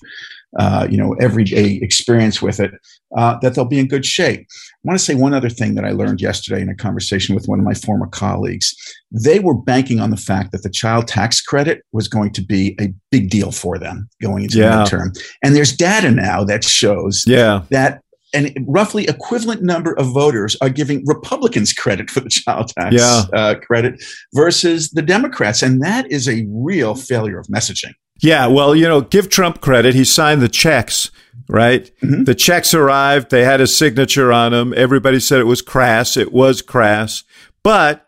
[0.60, 2.72] uh, you know everyday experience with it,
[3.18, 4.42] uh, that they'll be in good shape.
[4.42, 7.46] I want to say one other thing that I learned yesterday in a conversation with
[7.48, 8.74] one of my former colleagues.
[9.12, 12.76] They were banking on the fact that the child tax credit was going to be
[12.80, 14.78] a big deal for them going into Yeah.
[14.78, 15.20] the midterm.
[15.44, 17.64] And there's data now that shows Yeah.
[17.70, 18.02] that
[18.34, 23.24] an roughly equivalent number of voters are giving Republicans credit for the child tax Yeah.
[23.34, 24.02] uh, credit
[24.34, 25.62] versus the Democrats.
[25.62, 27.92] And that is a real failure of messaging.
[28.22, 29.96] Yeah, well, you know, give Trump credit.
[29.96, 31.10] He signed the checks,
[31.50, 31.90] right?
[32.04, 32.26] Mhm.
[32.26, 33.32] The checks arrived.
[33.32, 34.74] They had his signature on them.
[34.78, 36.16] Everybody said it was crass.
[36.18, 37.24] It was crass.
[37.64, 38.08] But,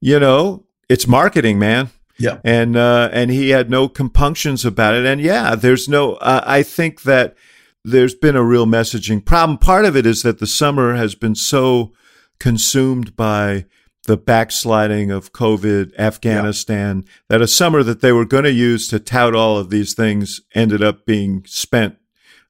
[0.00, 1.90] you know, it's marketing, man.
[2.18, 2.38] Yeah.
[2.44, 5.04] And uh, and he had no compunctions about it.
[5.04, 6.14] And yeah, there's no.
[6.14, 7.36] Uh, I think that
[7.84, 9.58] there's been a real messaging problem.
[9.58, 11.92] Part of it is that the summer has been so
[12.40, 13.66] consumed by
[14.06, 18.98] the backsliding of COVID, Afghanistan, that a summer that they were going to use to
[18.98, 21.96] tout all of these things ended up being spent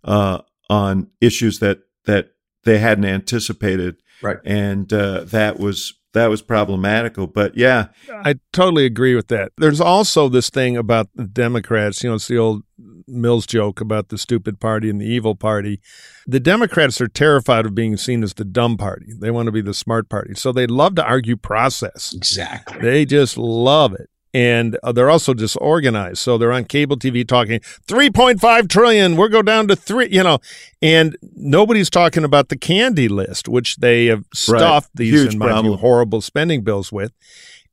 [0.04, 0.40] uh,
[0.70, 2.32] on issues that that
[2.64, 4.38] they hadn't anticipated, Right.
[4.44, 7.26] and uh, that was that was problematical.
[7.26, 9.52] But yeah, I totally agree with that.
[9.58, 12.62] There's also this thing about the Democrats, you know, it's the old
[13.08, 15.80] Mills joke about the stupid party and the evil party.
[16.26, 19.12] The Democrats are terrified of being seen as the dumb party.
[19.16, 20.34] They want to be the smart party.
[20.34, 22.12] So they love to argue process.
[22.14, 22.80] Exactly.
[22.80, 24.10] They just love it.
[24.36, 26.18] And uh, they're also disorganized.
[26.18, 29.16] So they're on cable TV talking 3.5 trillion.
[29.16, 30.40] We'll go down to three, you know,
[30.82, 35.62] and nobody's talking about the candy list, which they have stuffed these, Huge in my
[35.62, 37.12] view, horrible spending bills with.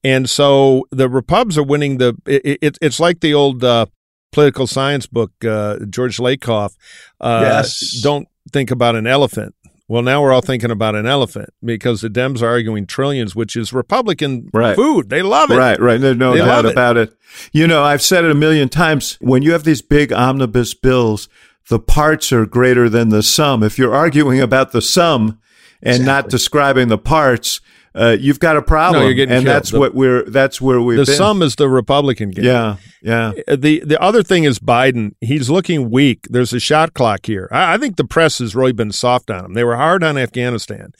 [0.05, 3.87] And so the Repubs are winning the, it, it, it's like the old uh,
[4.31, 6.75] political science book, uh, George Lakoff.
[7.19, 8.01] Uh, Yes.
[8.01, 9.53] Don't think about an elephant
[9.93, 13.55] Well, now we're all thinking about an elephant because the Dems are arguing trillions, which
[13.55, 14.75] is Republican right.
[14.75, 15.09] food.
[15.09, 15.55] They love it.
[15.55, 16.01] Right, right.
[16.01, 17.15] There's no they doubt about it.
[17.51, 19.19] You know, I've said it a million times.
[19.21, 21.29] When you have these big omnibus bills,
[21.69, 23.61] the parts are greater than the sum.
[23.61, 25.39] If you're arguing about the sum
[25.83, 26.05] and exactly.
[26.05, 27.61] not describing the parts,
[27.95, 29.03] uh, you've got a problem.
[29.03, 29.45] No, and killed.
[29.45, 31.15] that's the, what we're that's where we've The been.
[31.15, 32.45] sum is the Republican game.
[32.45, 33.33] Yeah, yeah.
[33.47, 35.15] Uh, the the other thing is Biden.
[35.21, 36.27] He's looking weak.
[36.29, 37.47] There's a shot clock here.
[37.51, 39.53] I, I think the press has really been soft on him.
[39.53, 40.93] They were hard on Afghanistan.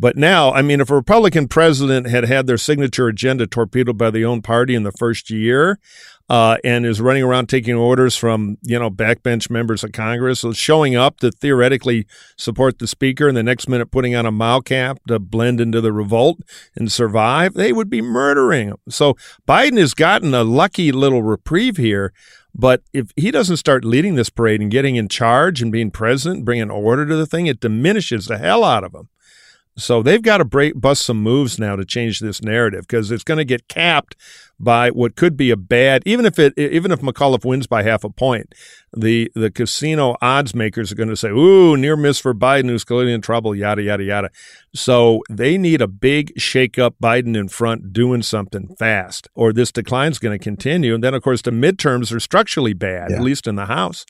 [0.00, 4.10] But now, I mean, if a Republican president had had their signature agenda torpedoed by
[4.10, 5.78] the own party in the first year,
[6.28, 10.52] uh, and is running around taking orders from you know backbench members of Congress, so
[10.52, 12.06] showing up to theoretically
[12.36, 15.80] support the speaker, and the next minute putting on a Mao cap to blend into
[15.80, 16.40] the revolt
[16.76, 18.76] and survive, they would be murdering him.
[18.88, 19.16] So
[19.48, 22.12] Biden has gotten a lucky little reprieve here.
[22.54, 26.44] But if he doesn't start leading this parade and getting in charge and being president,
[26.44, 29.08] bringing order to the thing, it diminishes the hell out of him.
[29.78, 33.22] So they've got to break, bust some moves now to change this narrative because it's
[33.22, 34.16] going to get capped
[34.58, 38.02] by what could be a bad, even if it, even if McAuliffe wins by half
[38.02, 38.52] a point,
[38.92, 42.82] the the casino odds makers are going to say, "Ooh, near miss for Biden, who's
[42.82, 44.30] clearly in trouble." Yada yada yada.
[44.74, 49.70] So they need a big shake up, Biden in front, doing something fast, or this
[49.70, 50.92] decline is going to continue.
[50.92, 53.16] And then, of course, the midterms are structurally bad, yeah.
[53.16, 54.04] at least in the House.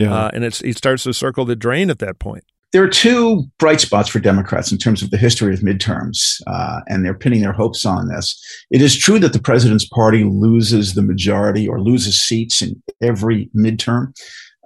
[0.00, 0.12] Yeah.
[0.12, 3.44] Uh, and it's he starts to circle the drain at that point there are two
[3.58, 7.42] bright spots for Democrats in terms of the history of midterms, uh, and they're pinning
[7.42, 8.38] their hopes on this.
[8.70, 13.50] It is true that the president's party loses the majority or loses seats in every
[13.54, 14.14] midterm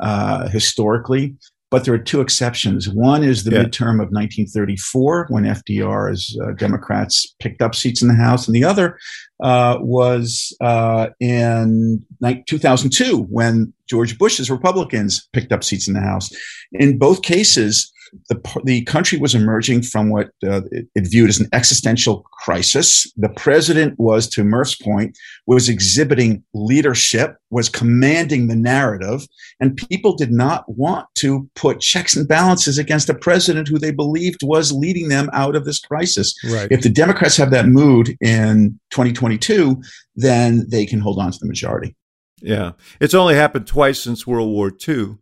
[0.01, 1.35] uh, historically,
[1.69, 2.89] but there are two exceptions.
[2.89, 3.65] One is the yeah.
[3.65, 8.63] midterm of 1934, when FDR's uh, Democrats picked up seats in the House, and the
[8.63, 9.01] other
[9.43, 12.05] uh, was uh, in
[12.47, 16.31] 2002, when George Bush's Republicans picked up seats in the House.
[16.73, 17.93] In both cases,
[18.29, 23.11] the, the country was emerging from what uh, it, it, viewed as an existential crisis.
[23.17, 25.17] The president was, to Murph's point,
[25.47, 29.27] was exhibiting leadership, was commanding the narrative,
[29.61, 33.93] and people did not want to put checks and balances against a president who they
[33.93, 36.35] believed was leading them out of this crisis.
[36.45, 36.69] Right.
[36.71, 39.83] If the Democrats have that mood in 2022,
[40.15, 41.95] then they can hold on to the majority.
[42.41, 42.73] Yeah.
[43.01, 45.19] It's only happened twice since World War II.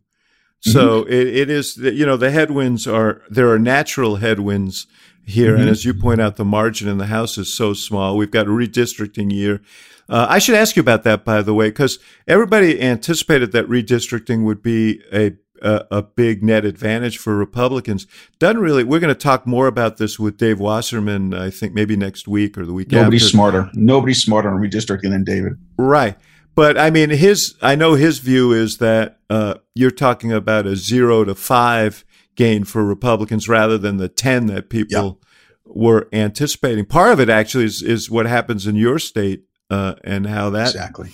[0.61, 1.13] So mm-hmm.
[1.13, 4.87] it, it is, you know, the headwinds are, there are natural headwinds
[5.23, 5.53] here.
[5.53, 5.61] Mm-hmm.
[5.61, 8.17] And as you point out, the margin in the House is so small.
[8.17, 9.61] We've got a redistricting year.
[10.07, 14.43] Uh, I should ask you about that, by the way, because everybody anticipated that redistricting
[14.43, 18.05] would be a, a, a big net advantage for Republicans.
[18.37, 18.83] Doesn't really.
[18.83, 21.33] We're going to talk more about this with Dave Wasserman.
[21.33, 22.91] I think maybe next week or the week.
[22.91, 23.31] Nobody's after.
[23.31, 23.69] smarter.
[23.73, 25.53] Nobody's smarter on redistricting than David.
[25.77, 26.17] Right.
[26.55, 30.75] But I mean, his I know his view is that uh, you're talking about a
[30.75, 35.19] zero to five gain for Republicans rather than the ten that people
[35.65, 36.85] were anticipating.
[36.85, 40.69] Part of it actually is, is what happens in your state uh, and how that
[40.69, 41.11] exactly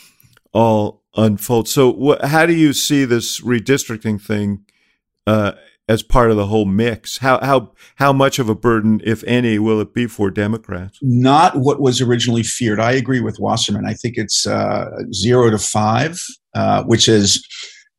[0.53, 1.71] all unfolds.
[1.71, 4.65] So, wh- how do you see this redistricting thing
[5.25, 5.53] uh,
[5.87, 7.17] as part of the whole mix.
[7.17, 10.99] How how how much of a burden, if any, will it be for Democrats?
[11.01, 12.79] Not what was originally feared.
[12.79, 13.85] I agree with Wasserman.
[13.85, 16.21] I think it's uh, zero to five,
[16.55, 17.45] uh, which is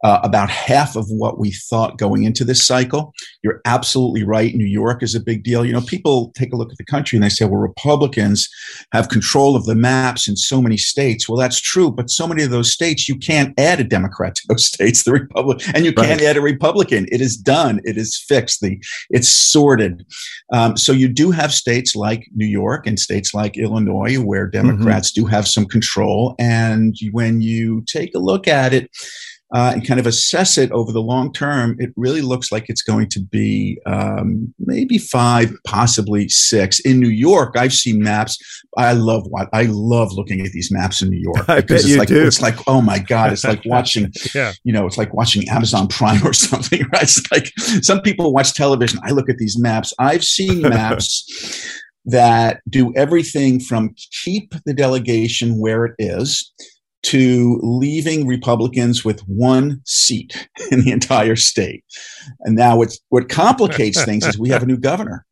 [0.03, 3.15] uh, about half of what we thought going into this cycle.
[3.43, 4.55] You're absolutely right.
[4.55, 5.65] New York is a big deal.
[5.65, 8.49] You know, people take a look at the country and they say, well, Republicans
[8.93, 11.29] have control of the maps in so many states.
[11.29, 14.43] Well, that's true, but so many of those states, you can't add a Democrat to
[14.49, 17.07] those states, the Republic, and you can't add a Republican.
[17.13, 17.81] It is done.
[17.85, 18.61] It is fixed.
[18.61, 20.05] The it's sorted.
[20.53, 24.67] Um, so you do have states like New York and states like Illinois where mm-hmm.
[24.67, 25.23] Democrats mm-hmm.
[25.23, 26.35] do have some control.
[26.39, 28.91] And when you take a look at it,
[29.55, 32.81] uh, and kind of assess it over the long term, it really looks like it's
[32.81, 36.81] going to be um, maybe five, possibly six.
[36.81, 38.39] In New York, I've seen maps.
[38.79, 42.09] I love what I love looking at these maps in New York because it's like
[42.09, 42.27] do.
[42.27, 44.53] it's like oh my god, it's like watching, yeah.
[44.65, 46.81] you know, it's like watching Amazon Prime or something.
[46.93, 47.03] Right?
[47.03, 49.01] It's like some people watch television.
[49.05, 49.93] I look at these maps.
[49.99, 51.69] I've seen maps.
[52.05, 56.53] that do everything from keep the delegation where it is
[57.05, 61.85] to leaving Republicans with one seat in the entire state.
[62.41, 65.25] And now what's, what complicates things is we have a new governor.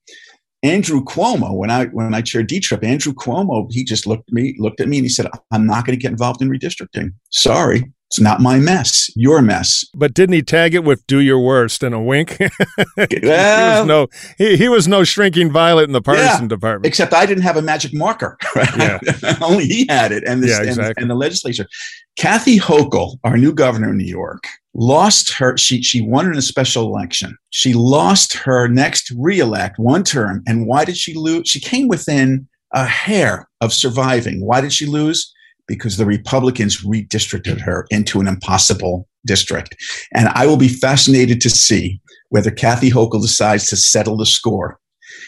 [0.62, 4.54] Andrew Cuomo, when I when I chaired D-Trip, Andrew Cuomo, he just looked at me,
[4.58, 7.14] looked at me and he said, I'm not going to get involved in redistricting.
[7.30, 7.90] Sorry.
[8.10, 9.84] It's not my mess, your mess.
[9.94, 12.38] But didn't he tag it with "Do your worst" and a wink?
[12.40, 12.48] well,
[13.08, 16.86] he was no, he, he was no shrinking violet in the partisan yeah, department.
[16.86, 18.36] Except I didn't have a magic marker.
[18.56, 18.76] Right?
[18.76, 19.36] Yeah.
[19.40, 20.86] Only he had it, and, this, yeah, exactly.
[20.88, 21.68] and, and the legislature.
[22.16, 24.42] Kathy Hochul, our new governor in New York,
[24.74, 30.04] lost her she she won in a special election she lost her next reelect one
[30.04, 34.72] term and why did she lose she came within a hair of surviving why did
[34.72, 35.32] she lose
[35.70, 39.76] because the republicans redistricted her into an impossible district.
[40.12, 42.00] And i will be fascinated to see
[42.30, 44.78] whether kathy hochul decides to settle the score.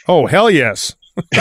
[0.08, 0.94] Oh hell yes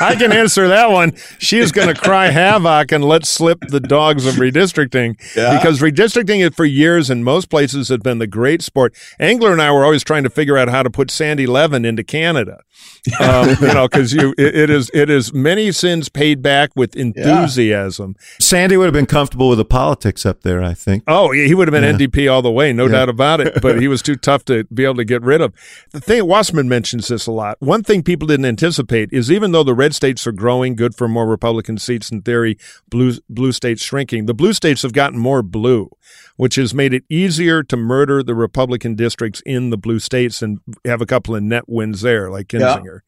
[0.00, 1.14] I can answer that one.
[1.38, 5.56] She is going to cry havoc and let slip the dogs of redistricting yeah.
[5.56, 8.94] because redistricting it for years in most places has been the great sport.
[9.18, 12.02] Engler and I were always trying to figure out how to put Sandy Levin into
[12.02, 12.62] Canada.
[13.20, 16.96] Um, you know, because you it, it is it is many sins paid back with
[16.96, 18.14] enthusiasm.
[18.18, 18.24] Yeah.
[18.40, 21.04] Sandy would have been comfortable with the politics up there, I think.
[21.06, 22.06] Oh, he would have been yeah.
[22.06, 23.60] NDP all the way, no doubt about it.
[23.62, 25.54] But he was too tough to be able to get rid of.
[25.92, 27.56] The thing Wasserman mentions this a lot.
[27.60, 31.08] One thing people didn't anticipate is even though the red states are growing, good for
[31.08, 32.56] more Republican seats in theory,
[32.88, 34.26] blue blue states shrinking.
[34.26, 35.90] The blue states have gotten more blue,
[36.36, 40.60] which has made it easier to murder the Republican districts in the blue states and
[40.84, 43.00] have a couple of net wins there, like Kinzinger,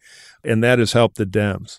[0.44, 0.52] yeah.
[0.52, 1.78] and that has helped the Dems.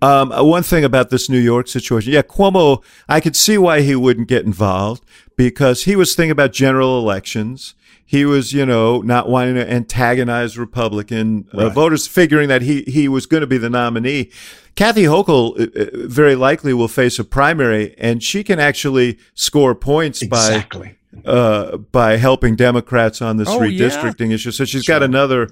[0.00, 3.96] Um, one thing about this New York situation, yeah, Cuomo, I could see why he
[3.96, 5.04] wouldn't get involved
[5.36, 7.74] because he was thinking about general elections
[8.08, 11.66] he was, you know, not wanting to antagonize Republican uh, right.
[11.66, 14.30] uh, voters, figuring that he he was going to be the nominee.
[14.76, 19.74] Kathy Hochul uh, uh, very likely will face a primary, and she can actually score
[19.74, 20.96] points exactly.
[21.22, 24.36] by uh, by helping Democrats on this oh, redistricting yeah.
[24.36, 24.52] issue.
[24.52, 24.94] So she's sure.
[24.94, 25.50] got another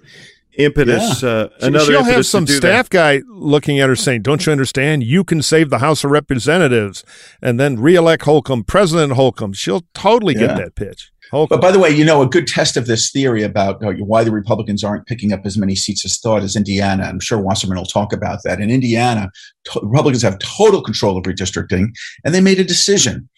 [0.57, 1.23] impetus.
[1.23, 1.29] Yeah.
[1.29, 2.91] Uh, another She'll have some staff that.
[2.91, 5.03] guy looking at her saying, "Don't you understand?
[5.03, 7.05] You can save the House of Representatives
[7.43, 10.47] and then reelect Hochul, President Hochul." She'll totally yeah.
[10.47, 11.13] get that pitch.
[11.33, 11.47] Okay.
[11.49, 14.31] But by the way, you know, a good test of this theory about why the
[14.31, 17.05] Republicans aren't picking up as many seats as thought is Indiana.
[17.05, 18.61] I'm sure Wasserman will talk about that.
[18.61, 19.31] In Indiana,
[19.65, 21.89] to- Republicans have total control of redistricting,
[22.25, 23.29] and they made a decision.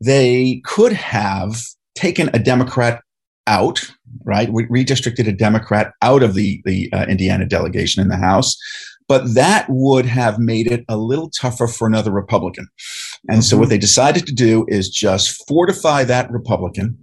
[0.00, 1.56] They could have
[1.94, 3.02] taken a Democrat
[3.46, 3.90] out,
[4.24, 4.50] right?
[4.50, 8.56] We redistricted a Democrat out of the, the uh, Indiana delegation in the House
[9.08, 12.68] but that would have made it a little tougher for another Republican.
[13.28, 13.42] And mm-hmm.
[13.42, 13.70] so what mm-hmm.
[13.70, 16.98] they decided to do is just fortify that Republican,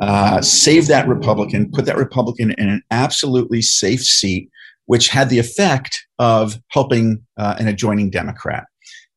[0.00, 4.50] uh, save that Republican, put that Republican in an absolutely safe seat,
[4.86, 8.66] which had the effect of helping uh, an adjoining Democrat.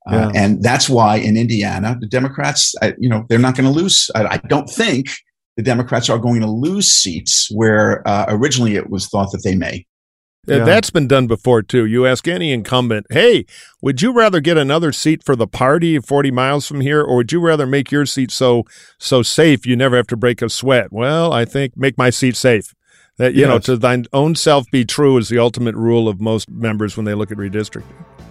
[0.07, 4.09] Uh, and that's why in Indiana, the Democrats, you know, they're not going to lose.
[4.15, 5.09] I, I, don't think
[5.55, 9.55] the Democrats are going to lose seats where uh, originally it was thought that they
[9.55, 9.85] may.
[10.57, 10.65] Yeah.
[10.65, 11.85] That's been done before too.
[11.85, 13.45] You ask any incumbent, "Hey,
[13.81, 17.31] would you rather get another seat for the party 40 miles from here or would
[17.31, 18.65] you rather make your seat so
[18.97, 22.35] so safe you never have to break a sweat?" Well, I think make my seat
[22.35, 22.73] safe.
[23.17, 23.49] That you yes.
[23.49, 27.05] know, to thine own self be true is the ultimate rule of most members when
[27.05, 27.83] they look at redistricting.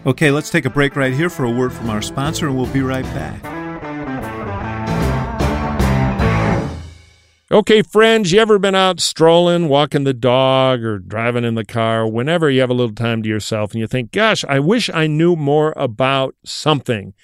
[0.07, 2.73] Okay, let's take a break right here for a word from our sponsor and we'll
[2.73, 3.58] be right back.
[7.51, 12.07] Okay, friends, you ever been out strolling, walking the dog, or driving in the car,
[12.07, 15.07] whenever you have a little time to yourself and you think, gosh, I wish I
[15.07, 17.15] knew more about something?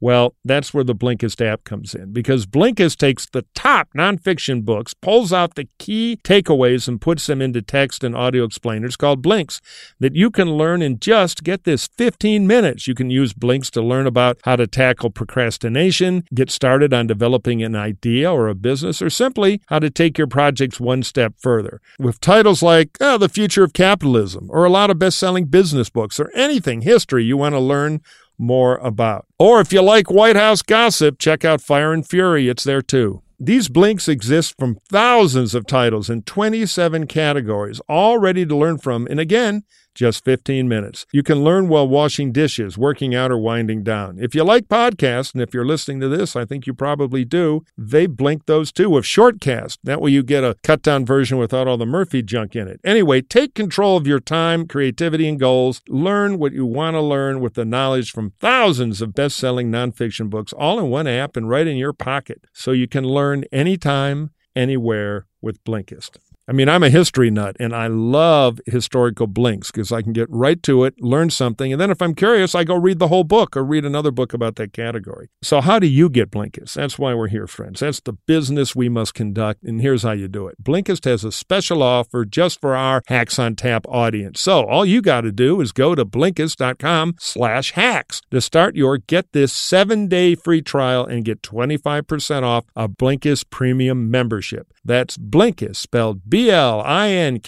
[0.00, 4.92] Well, that's where the Blinkist app comes in because Blinkist takes the top nonfiction books,
[4.94, 9.60] pulls out the key takeaways, and puts them into text and audio explainers called Blinks
[10.00, 12.86] that you can learn in just, get this, 15 minutes.
[12.86, 17.62] You can use Blinks to learn about how to tackle procrastination, get started on developing
[17.62, 21.80] an idea or a business, or simply how to take your projects one step further.
[21.98, 25.90] With titles like oh, The Future of Capitalism, or a lot of best selling business
[25.90, 28.00] books, or anything history you want to learn
[28.38, 29.26] more about.
[29.38, 32.48] Or if you like White House gossip, check out Fire and Fury.
[32.48, 33.22] It's there too.
[33.38, 39.06] These blinks exist from thousands of titles in 27 categories, all ready to learn from.
[39.08, 39.64] And again,
[39.94, 41.06] just 15 minutes.
[41.12, 44.18] You can learn while washing dishes, working out, or winding down.
[44.18, 47.64] If you like podcasts, and if you're listening to this, I think you probably do,
[47.78, 49.78] they blink those too with Shortcast.
[49.84, 52.80] That way you get a cut down version without all the Murphy junk in it.
[52.84, 55.80] Anyway, take control of your time, creativity, and goals.
[55.88, 60.28] Learn what you want to learn with the knowledge from thousands of best selling nonfiction
[60.28, 62.44] books all in one app and right in your pocket.
[62.52, 66.18] So you can learn anytime, anywhere with Blinkist.
[66.46, 70.28] I mean, I'm a history nut and I love historical blinks because I can get
[70.28, 73.24] right to it, learn something, and then if I'm curious, I go read the whole
[73.24, 75.30] book or read another book about that category.
[75.42, 76.74] So, how do you get Blinkist?
[76.74, 77.80] That's why we're here, friends.
[77.80, 80.62] That's the business we must conduct, and here's how you do it.
[80.62, 84.40] Blinkist has a special offer just for our Hacks on Tap audience.
[84.40, 88.98] So, all you got to do is go to Blinkist.com slash hacks to start your
[88.98, 94.68] get this seven day free trial and get 25% off a Blinkist premium membership.
[94.84, 97.46] That's Blinkist, spelled B-L-I-N-K-I-S-T,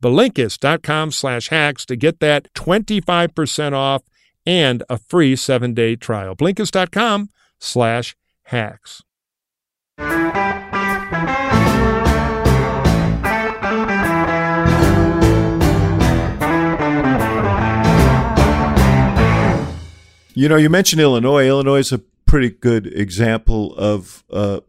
[0.00, 4.04] Blinkist.com slash hacks to get that 25% off
[4.46, 6.36] and a free seven-day trial.
[6.36, 7.28] Blinkist.com
[7.58, 9.02] slash hacks.
[20.34, 21.48] You know, you mentioned Illinois.
[21.48, 24.60] Illinois is a pretty good example of uh,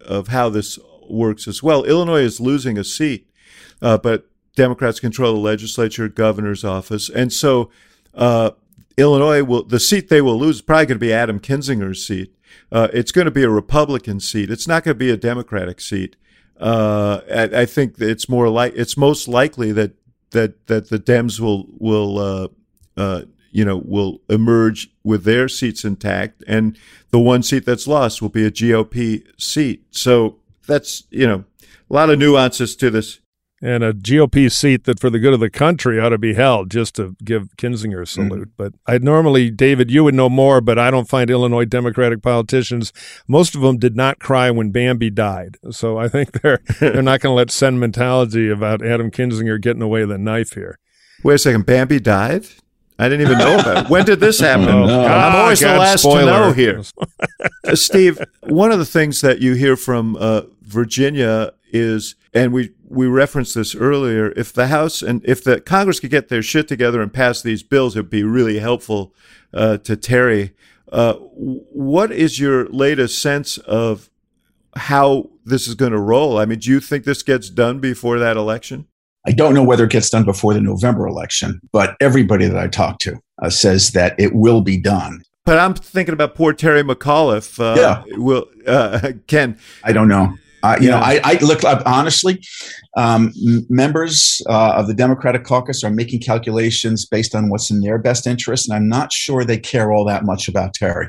[0.00, 0.78] of how this
[1.10, 1.84] works as well.
[1.84, 3.30] Illinois is losing a seat,
[3.82, 7.70] uh, but Democrats control the legislature, governor's office, and so
[8.14, 8.50] uh,
[8.96, 12.34] Illinois will the seat they will lose is probably going to be Adam Kinzinger's seat.
[12.72, 14.50] Uh, it's going to be a Republican seat.
[14.50, 16.16] It's not going to be a Democratic seat.
[16.58, 19.92] Uh, I, I, think it's more like it's most likely that
[20.32, 22.48] that that the Dems will will uh,
[22.96, 26.76] uh, you know will emerge with their seats intact, and
[27.10, 29.86] the one seat that's lost will be a GOP seat.
[29.90, 30.39] So
[30.70, 31.44] that's you know
[31.90, 33.20] a lot of nuances to this
[33.62, 36.70] and a GOP seat that, for the good of the country, ought to be held.
[36.70, 38.04] Just to give Kinzinger a mm-hmm.
[38.04, 38.48] salute.
[38.48, 38.50] Mm-hmm.
[38.56, 42.92] But I normally, David, you would know more, but I don't find Illinois Democratic politicians.
[43.28, 47.20] Most of them did not cry when Bambi died, so I think they're they're not
[47.20, 50.78] going to let sentimentality about Adam Kinzinger getting away with a knife here.
[51.22, 52.46] Wait a second, Bambi died.
[52.98, 53.90] I didn't even know about it.
[53.90, 54.68] When did this happen?
[54.68, 55.04] Oh, no.
[55.06, 56.20] I'm always God, the last spoiler.
[56.20, 56.82] to know here.
[57.64, 62.72] uh, Steve, one of the things that you hear from uh, Virginia is, and we
[62.88, 64.32] we referenced this earlier.
[64.36, 67.62] If the House and if the Congress could get their shit together and pass these
[67.62, 69.14] bills, it would be really helpful
[69.52, 70.54] uh, to Terry.
[70.90, 74.10] Uh, what is your latest sense of
[74.76, 76.38] how this is going to roll?
[76.38, 78.86] I mean, do you think this gets done before that election?
[79.26, 82.68] I don't know whether it gets done before the November election, but everybody that I
[82.68, 85.22] talk to uh, says that it will be done.
[85.44, 87.58] But I'm thinking about poor Terry McAuliffe.
[87.58, 88.16] Uh, yeah.
[88.16, 89.58] Will uh, Ken?
[89.84, 90.36] I don't know.
[90.62, 90.98] Uh, you yeah.
[90.98, 92.42] know, I, I look honestly.
[92.96, 93.32] Um,
[93.68, 98.26] members uh, of the Democratic caucus are making calculations based on what's in their best
[98.26, 101.08] interest, and I'm not sure they care all that much about Terry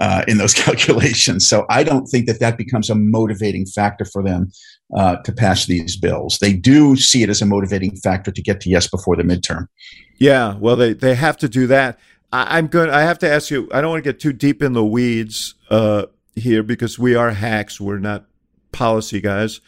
[0.00, 1.46] uh, in those calculations.
[1.46, 4.50] So I don't think that that becomes a motivating factor for them
[4.96, 6.38] uh, to pass these bills.
[6.40, 9.66] They do see it as a motivating factor to get to yes before the midterm.
[10.18, 11.98] Yeah, well, they they have to do that.
[12.32, 12.90] I, am going.
[12.90, 13.68] I have to ask you.
[13.72, 17.30] I don't want to get too deep in the weeds uh, here because we are
[17.30, 17.80] hacks.
[17.80, 18.24] We're not
[18.72, 19.60] policy guys.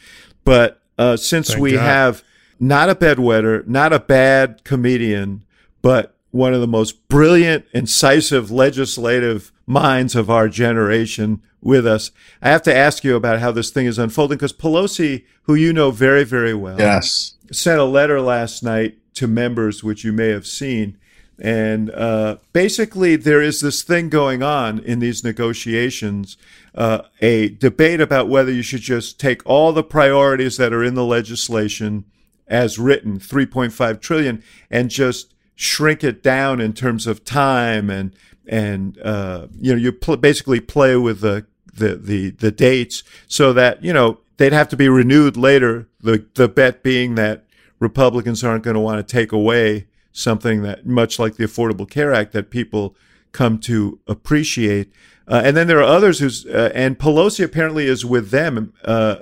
[0.45, 1.83] But uh, since Thank we God.
[1.83, 2.25] have
[2.61, 5.45] not a bedwetter, not a bad comedian,
[5.83, 12.11] but one of the most brilliant, incisive legislative minds of our generation with us.
[12.43, 15.73] I have to ask you about how this thing is unfolding because Pelosi, who you
[15.73, 20.29] know very, very well, yes, sent a letter last night to members, which you may
[20.29, 20.99] have seen.
[21.41, 26.37] And uh, basically, there is this thing going on in these negotiations
[26.75, 30.95] uh, a debate about whether you should just take all the priorities that are in
[30.95, 32.05] the legislation
[32.47, 38.15] as written, 3.5 trillion, and just shrink it down in terms of time and
[38.47, 43.53] and uh, you know you pl- basically play with the, the the the dates so
[43.53, 45.89] that you know they'd have to be renewed later.
[46.01, 47.45] The the bet being that
[47.79, 52.15] Republicans aren't going to want to take away something that much like the Affordable Care
[52.15, 52.97] Act that people
[53.33, 54.91] come to appreciate.
[55.27, 59.17] Uh, and then there are others who's, uh, and Pelosi apparently is with them, uh,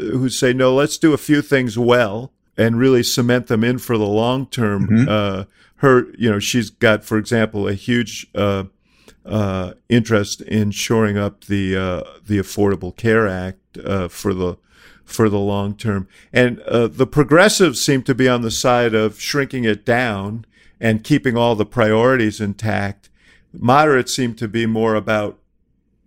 [0.00, 3.98] who say, no, let's do a few things well and really cement them in for
[3.98, 4.88] the long term.
[4.88, 5.08] Mm-hmm.
[5.08, 5.44] Uh,
[5.76, 8.64] her, you know, she's got, for example, a huge uh,
[9.26, 11.74] uh, interest in shoring up the
[12.26, 13.76] the Affordable Care Act
[14.10, 14.56] for the
[15.10, 16.08] for the long term.
[16.32, 20.46] And the progressives seem to be on the side of shrinking it down
[20.80, 23.10] and keeping all the priorities intact
[23.52, 25.38] moderates seem to be more about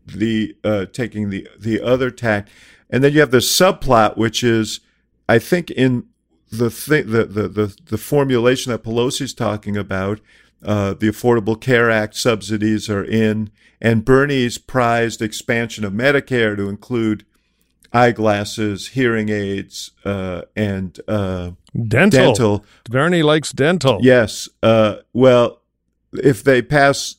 [0.06, 2.48] the uh, taking the the other tack,
[2.90, 4.82] and then you have the subplot, which is,
[5.30, 6.06] I think, in
[6.52, 10.20] the the, the the the formulation that Pelosi's talking about.
[10.62, 13.52] Uh, the Affordable Care Act subsidies are in,
[13.82, 17.26] and Bernie's prized expansion of Medicare to include
[17.94, 21.52] eyeglasses, hearing aids, uh, and uh,
[21.88, 22.26] dental.
[22.26, 22.66] dental.
[22.90, 24.00] Bernie likes dental.
[24.02, 24.50] Yes.
[24.62, 25.62] Uh, well,
[26.14, 27.18] if they pass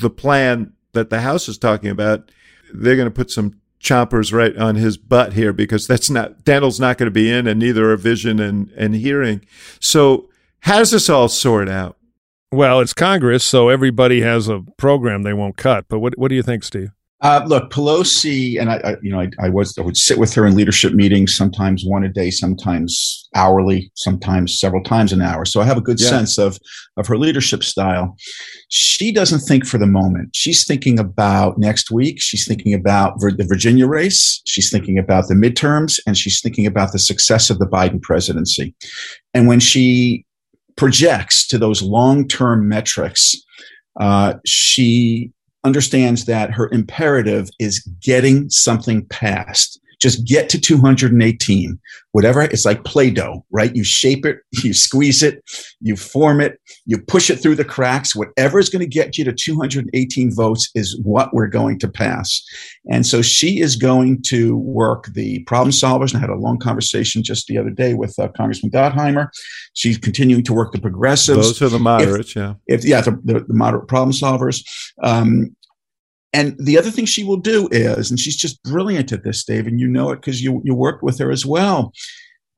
[0.00, 2.30] the plan that the House is talking about,
[2.72, 6.80] they're going to put some chompers right on his butt here because that's not dental's
[6.80, 9.44] not going to be in, and neither are vision and and hearing.
[9.78, 11.96] So how does this all sort out?
[12.50, 15.86] Well, it's Congress, so everybody has a program they won't cut.
[15.88, 16.90] But what what do you think, Steve?
[17.20, 20.34] Uh, look, Pelosi, and I, I you know, I, I, was I would sit with
[20.34, 25.44] her in leadership meetings, sometimes one a day, sometimes hourly, sometimes several times an hour.
[25.44, 26.08] So I have a good yeah.
[26.08, 26.58] sense of
[26.96, 28.16] of her leadership style.
[28.68, 30.30] She doesn't think for the moment.
[30.34, 32.20] She's thinking about next week.
[32.20, 34.42] She's thinking about the Virginia race.
[34.46, 38.74] She's thinking about the midterms, and she's thinking about the success of the Biden presidency.
[39.32, 40.26] And when she
[40.76, 43.36] projects to those long term metrics,
[44.00, 45.30] uh, she
[45.64, 51.78] understands that her imperative is getting something passed Just get to 218.
[52.12, 53.74] Whatever, it's like Play Doh, right?
[53.74, 55.42] You shape it, you squeeze it,
[55.80, 58.14] you form it, you push it through the cracks.
[58.14, 62.46] Whatever is going to get you to 218 votes is what we're going to pass.
[62.92, 66.12] And so she is going to work the problem solvers.
[66.12, 69.28] And I had a long conversation just the other day with uh, Congressman Gottheimer.
[69.72, 71.58] She's continuing to work the progressives.
[71.58, 72.54] Those are the moderates, if, yeah.
[72.66, 74.62] If yeah, the, the, the moderate problem solvers.
[75.02, 75.56] Um,
[76.34, 79.68] and the other thing she will do is, and she's just brilliant at this, Dave,
[79.68, 81.92] and you know it because you you worked with her as well.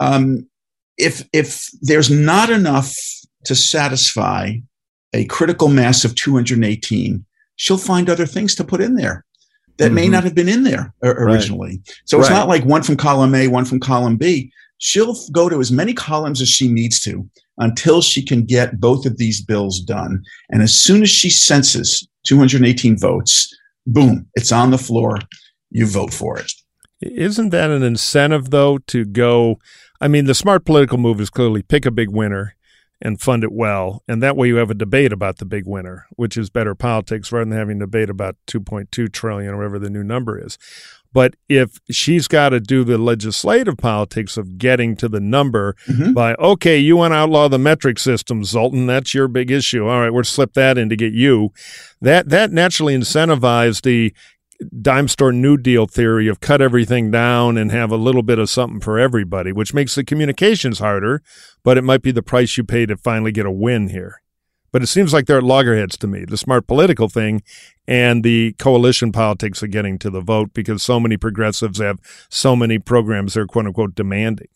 [0.01, 0.49] Um,
[0.97, 2.97] if if there's not enough
[3.45, 4.55] to satisfy
[5.13, 7.25] a critical mass of 218,
[7.57, 9.27] she'll find other things to put in there
[9.77, 9.95] that mm-hmm.
[9.95, 11.77] may not have been in there originally.
[11.77, 11.97] Right.
[12.07, 12.37] So it's right.
[12.37, 14.51] not like one from column A, one from column B.
[14.79, 19.07] She'll go to as many columns as she needs to until she can get both
[19.07, 20.23] of these bills done.
[20.51, 23.55] And as soon as she senses 218 votes,
[23.87, 25.19] boom, it's on the floor.
[25.71, 26.53] You vote for it.
[27.01, 29.59] Isn't that an incentive, though, to go?
[30.01, 32.57] I mean, the smart political move is clearly pick a big winner
[33.01, 34.03] and fund it well.
[34.09, 37.31] And that way you have a debate about the big winner, which is better politics
[37.31, 40.57] rather than having a debate about 2.2 trillion or whatever the new number is.
[41.17, 46.13] But if she's got to do the legislative politics of getting to the number mm-hmm.
[46.13, 49.89] by, okay, you want to outlaw the metric system, Zoltan, that's your big issue.
[49.89, 51.55] All right, we'll slip that in to get you.
[52.03, 54.13] That that naturally incentivizes the
[54.83, 58.51] dime store new deal theory of cut everything down and have a little bit of
[58.51, 61.23] something for everybody, which makes the communications harder,
[61.65, 64.21] but it might be the price you pay to finally get a win here.
[64.77, 66.27] But it seems like they're at loggerheads to me.
[66.27, 67.43] The smart political thing
[67.89, 71.99] and the coalition politics of getting to the vote because so many progressives have
[72.29, 74.49] so many programs they're quote unquote demanding.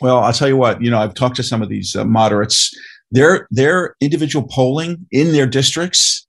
[0.00, 2.74] Well, I'll tell you what, you know, I've talked to some of these uh, moderates.
[3.10, 6.26] Their their individual polling in their districts,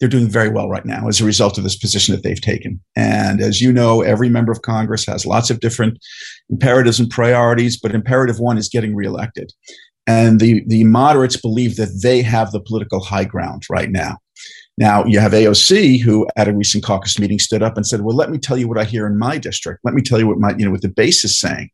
[0.00, 2.80] they're doing very well right now as a result of this position that they've taken.
[2.96, 5.98] And as you know, every member of Congress has lots of different
[6.48, 9.52] imperatives and priorities, but imperative one is getting reelected.
[10.06, 14.18] And the, the moderates believe that they have the political high ground right now.
[14.78, 18.16] Now, you have AOC, who at a recent caucus meeting stood up and said, Well,
[18.16, 19.80] let me tell you what I hear in my district.
[19.84, 21.70] Let me tell you what my, you know, what the base is saying.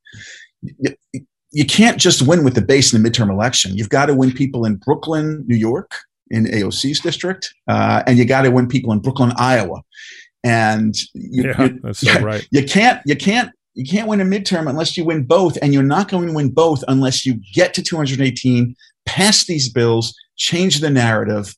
[1.52, 3.76] You, can't just win with the base in the midterm election.
[3.76, 5.92] You've got to win people in Brooklyn, New York,
[6.30, 9.80] in AOC's district, uh, and you got to win people in Brooklyn, Iowa.
[10.44, 12.46] And you, yeah, you, that's so right.
[12.50, 15.84] You can't you can't you can't win a midterm unless you win both, and you're
[15.84, 18.74] not going to win both unless you get to 218,
[19.06, 21.54] pass these bills, change the narrative,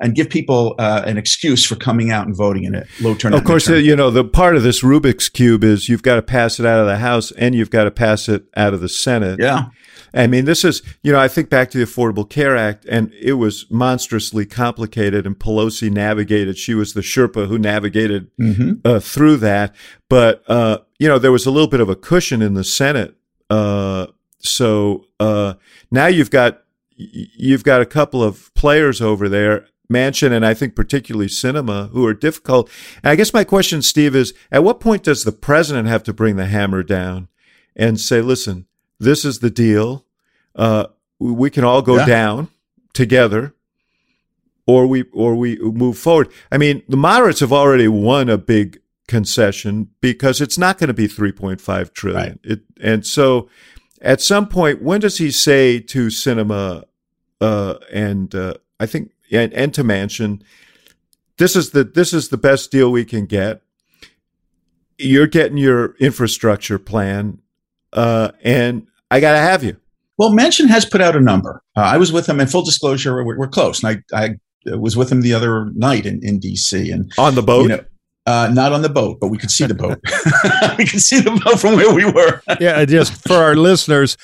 [0.00, 2.86] and give people uh, an excuse for coming out and voting in it.
[3.00, 3.40] Low turnout.
[3.40, 6.22] Of course, uh, you know the part of this Rubik's cube is you've got to
[6.22, 8.88] pass it out of the House and you've got to pass it out of the
[8.88, 9.40] Senate.
[9.40, 9.66] Yeah.
[10.12, 13.12] I mean, this is, you know, I think back to the Affordable Care Act, and
[13.14, 16.58] it was monstrously complicated, and Pelosi navigated.
[16.58, 18.74] She was the Sherpa who navigated mm-hmm.
[18.84, 19.74] uh, through that.
[20.08, 23.16] But, uh, you know, there was a little bit of a cushion in the Senate.
[23.50, 24.06] Uh,
[24.38, 25.54] so uh,
[25.90, 26.62] now you've got
[26.96, 32.06] you've got a couple of players over there, Manchin and I think particularly Sinema who
[32.06, 32.70] are difficult.
[33.02, 36.12] And I guess my question, Steve, is at what point does the president have to
[36.12, 37.28] bring the hammer down
[37.74, 38.66] and say, listen,
[39.04, 40.04] this is the deal.
[40.54, 40.86] Uh,
[41.18, 42.06] we can all go yeah.
[42.06, 42.48] down
[42.92, 43.54] together,
[44.66, 46.28] or we or we move forward.
[46.50, 50.94] I mean, the moderates have already won a big concession because it's not going to
[50.94, 52.22] be 3.5 trillion.
[52.22, 52.38] Right.
[52.42, 53.48] It, and so,
[54.00, 56.84] at some point, when does he say to Sinema
[57.40, 60.42] uh, and uh, I think and, and to Manchin,
[61.38, 63.62] this is the this is the best deal we can get.
[64.96, 67.40] You're getting your infrastructure plan
[67.92, 69.76] uh, and I got to have you.
[70.18, 71.62] Well, Manchin has put out a number.
[71.76, 73.82] Uh, I was with him, in full disclosure, we're, we're close.
[73.82, 76.90] And I, I was with him the other night in, in D.C.
[76.90, 77.62] and on the boat.
[77.62, 77.84] You know,
[78.26, 80.00] uh, not on the boat, but we could see the boat.
[80.78, 82.42] we could see the boat from where we were.
[82.58, 84.16] yeah, just for our listeners,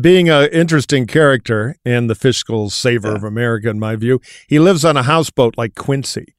[0.00, 3.16] being an interesting character and the fiscal saver yeah.
[3.16, 6.34] of America, in my view, he lives on a houseboat like Quincy.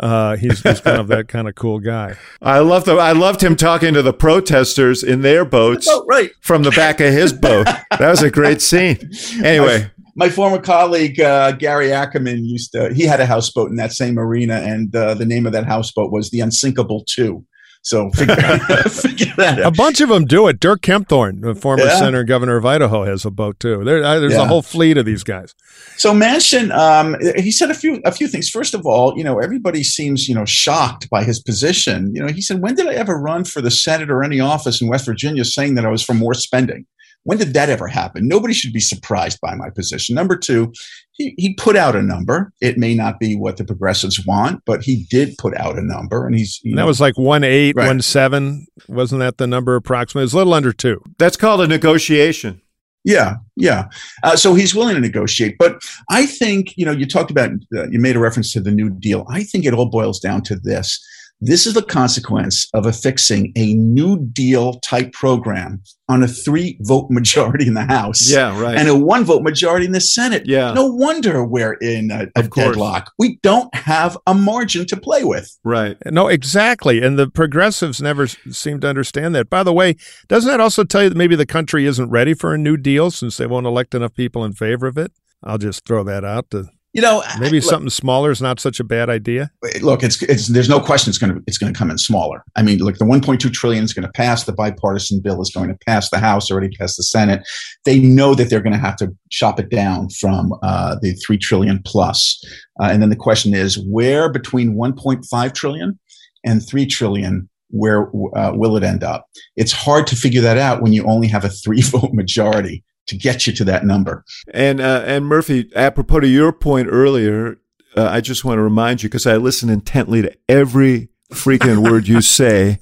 [0.00, 2.16] Uh, he's, he's kind of that kind of cool guy.
[2.42, 6.30] I loved I loved him talking to the protesters in their boats, oh, right.
[6.40, 7.66] from the back of his boat.
[7.66, 8.98] That was a great scene.
[9.42, 12.92] Anyway, my, my former colleague uh, Gary Ackerman used to.
[12.94, 16.12] He had a houseboat in that same arena, and uh, the name of that houseboat
[16.12, 17.44] was the Unsinkable Two.
[17.84, 18.34] So figure,
[18.88, 19.66] figure that out.
[19.66, 20.58] A bunch of them do it.
[20.58, 21.98] Dirk Kempthorne, the former yeah.
[21.98, 23.84] senator and governor of Idaho, has a boat too.
[23.84, 24.42] There, there's yeah.
[24.42, 25.54] a whole fleet of these guys.
[25.98, 28.48] So Manchin, um, he said a few a few things.
[28.48, 32.10] First of all, you know, everybody seems you know shocked by his position.
[32.14, 34.80] You know, he said, "When did I ever run for the Senate or any office
[34.80, 36.86] in West Virginia saying that I was for more spending?"
[37.24, 38.28] When did that ever happen?
[38.28, 40.14] Nobody should be surprised by my position.
[40.14, 40.72] Number two,
[41.14, 42.52] he, he put out a number.
[42.60, 46.26] It may not be what the progressives want, but he did put out a number,
[46.26, 47.86] and he's that was like one eight, right.
[47.86, 48.66] one seven.
[48.88, 50.24] Wasn't that the number approximately?
[50.24, 51.00] It's a little under two.
[51.18, 52.60] That's called a negotiation.
[53.04, 53.88] Yeah, yeah.
[54.22, 57.88] Uh, so he's willing to negotiate, but I think you know you talked about uh,
[57.90, 59.26] you made a reference to the New Deal.
[59.30, 61.04] I think it all boils down to this:
[61.40, 67.10] this is the consequence of affixing a New Deal type program on a three vote
[67.10, 68.30] majority in the House.
[68.30, 68.76] Yeah, right.
[68.76, 70.44] And a one vote majority in the Senate.
[70.46, 70.72] Yeah.
[70.72, 73.12] No wonder we're in a, a deadlock.
[73.18, 75.54] We don't have a margin to play with.
[75.64, 75.96] Right.
[76.06, 77.02] No, exactly.
[77.02, 79.50] And the progressives never seem to understand that.
[79.50, 79.96] By the way,
[80.28, 83.10] doesn't that also tell you that maybe the country isn't ready for a New Deal
[83.10, 85.12] since they won't elect enough people in favor of it?
[85.42, 88.78] I'll just throw that out to you know, maybe look, something smaller is not such
[88.78, 89.50] a bad idea.
[89.82, 92.44] Look, it's it's there's no question it's going to it's going to come in smaller.
[92.54, 94.44] I mean, look, the 1.2 trillion is going to pass.
[94.44, 97.42] The bipartisan bill is going to pass the House, already passed the Senate.
[97.84, 101.36] They know that they're going to have to chop it down from uh, the three
[101.36, 102.40] trillion plus.
[102.80, 105.98] Uh, and then the question is, where between 1.5 trillion
[106.44, 109.26] and three trillion where uh, will it end up?
[109.56, 113.16] It's hard to figure that out when you only have a three vote majority to
[113.16, 114.24] get you to that number.
[114.52, 117.58] And uh, and Murphy, apropos to your point earlier,
[117.96, 122.08] uh, I just want to remind you because I listen intently to every freaking word
[122.08, 122.78] you say.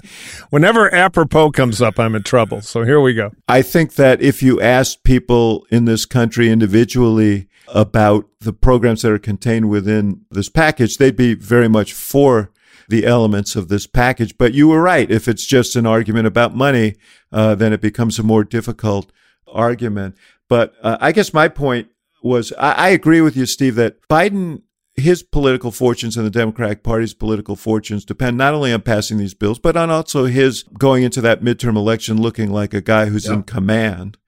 [0.51, 2.61] Whenever apropos comes up, I'm in trouble.
[2.61, 3.33] So here we go.
[3.49, 9.13] I think that if you asked people in this country individually about the programs that
[9.13, 12.51] are contained within this package, they'd be very much for
[12.89, 14.37] the elements of this package.
[14.37, 15.11] But you were right.
[15.11, 16.97] If it's just an argument about money,
[17.31, 19.11] uh, then it becomes a more difficult
[19.53, 20.17] argument.
[20.49, 21.89] But uh, I guess my point
[22.23, 24.63] was I, I agree with you, Steve, that Biden
[24.95, 29.35] his political fortunes and the Democratic Party's political fortunes depend not only on passing these
[29.35, 33.27] bills, but on also his going into that midterm election looking like a guy who's
[33.27, 34.19] in command.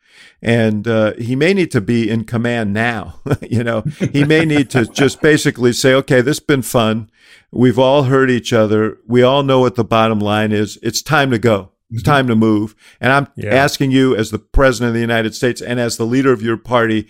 [0.40, 3.20] And uh, he may need to be in command now.
[3.42, 7.10] you know, he may need to just basically say, okay, this has been fun.
[7.50, 8.98] We've all heard each other.
[9.06, 10.78] We all know what the bottom line is.
[10.82, 11.70] It's time to go.
[11.90, 12.10] It's mm-hmm.
[12.10, 12.74] time to move.
[13.00, 13.54] And I'm yeah.
[13.54, 16.56] asking you, as the president of the United States and as the leader of your
[16.56, 17.08] party,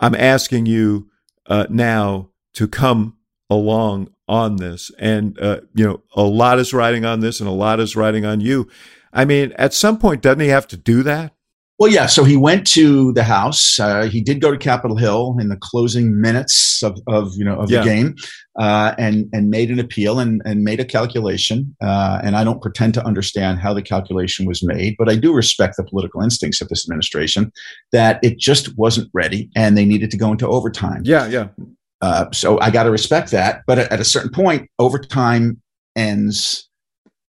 [0.00, 1.08] I'm asking you
[1.46, 3.16] uh, now to come
[3.48, 4.90] along on this.
[4.98, 8.24] And, uh, you know, a lot is riding on this and a lot is riding
[8.24, 8.68] on you.
[9.12, 11.35] I mean, at some point, doesn't he have to do that?
[11.78, 12.06] Well, yeah.
[12.06, 13.78] So he went to the house.
[13.78, 17.56] Uh, he did go to Capitol Hill in the closing minutes of, of you know
[17.56, 17.80] of yeah.
[17.80, 18.14] the game,
[18.58, 21.76] uh, and and made an appeal and and made a calculation.
[21.82, 25.34] Uh, and I don't pretend to understand how the calculation was made, but I do
[25.34, 27.52] respect the political instincts of this administration
[27.92, 31.02] that it just wasn't ready, and they needed to go into overtime.
[31.04, 31.48] Yeah, yeah.
[32.00, 33.62] Uh, so I got to respect that.
[33.66, 35.60] But at, at a certain point, overtime
[35.94, 36.65] ends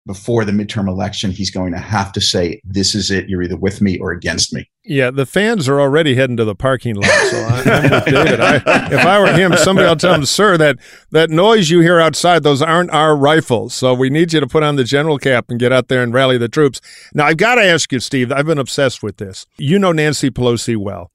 [0.06, 3.28] before the midterm election, he's going to have to say, "This is it.
[3.28, 6.54] You're either with me or against me." Yeah, the fans are already heading to the
[6.54, 7.04] parking lot.
[7.04, 8.40] So I, am with David.
[8.40, 10.78] I, if I were him, somebody will tell him, "Sir, that
[11.10, 13.74] that noise you hear outside, those aren't our rifles.
[13.74, 16.12] So we need you to put on the general cap and get out there and
[16.12, 16.80] rally the troops."
[17.14, 18.32] Now, I've got to ask you, Steve.
[18.32, 19.46] I've been obsessed with this.
[19.58, 21.10] You know Nancy Pelosi well.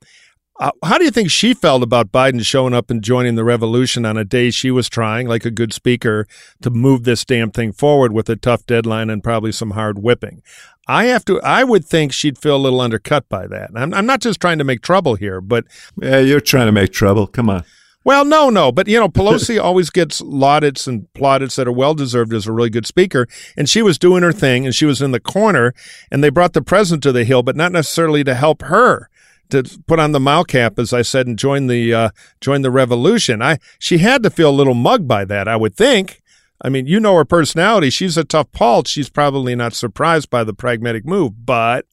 [0.58, 4.06] Uh, how do you think she felt about Biden showing up and joining the revolution
[4.06, 6.26] on a day she was trying, like a good speaker,
[6.62, 10.42] to move this damn thing forward with a tough deadline and probably some hard whipping?
[10.88, 11.42] I have to.
[11.42, 13.72] I would think she'd feel a little undercut by that.
[13.76, 15.66] I'm, I'm not just trying to make trouble here, but
[16.02, 17.28] yeah, you're trying to make trouble.
[17.28, 17.66] Come on.
[18.06, 21.96] Well, no, no, but you know, Pelosi always gets laudits and plaudits that are well
[21.96, 23.28] deserved as a really good speaker,
[23.58, 25.74] and she was doing her thing, and she was in the corner,
[26.12, 29.10] and they brought the president to the hill, but not necessarily to help her
[29.50, 32.10] to put on the Mao cap, as I said, and join the uh,
[32.42, 33.42] join the revolution.
[33.42, 36.22] I she had to feel a little mugged by that, I would think.
[36.62, 37.90] I mean, you know her personality.
[37.90, 38.90] She's a tough pulse.
[38.90, 41.86] She's probably not surprised by the pragmatic move, but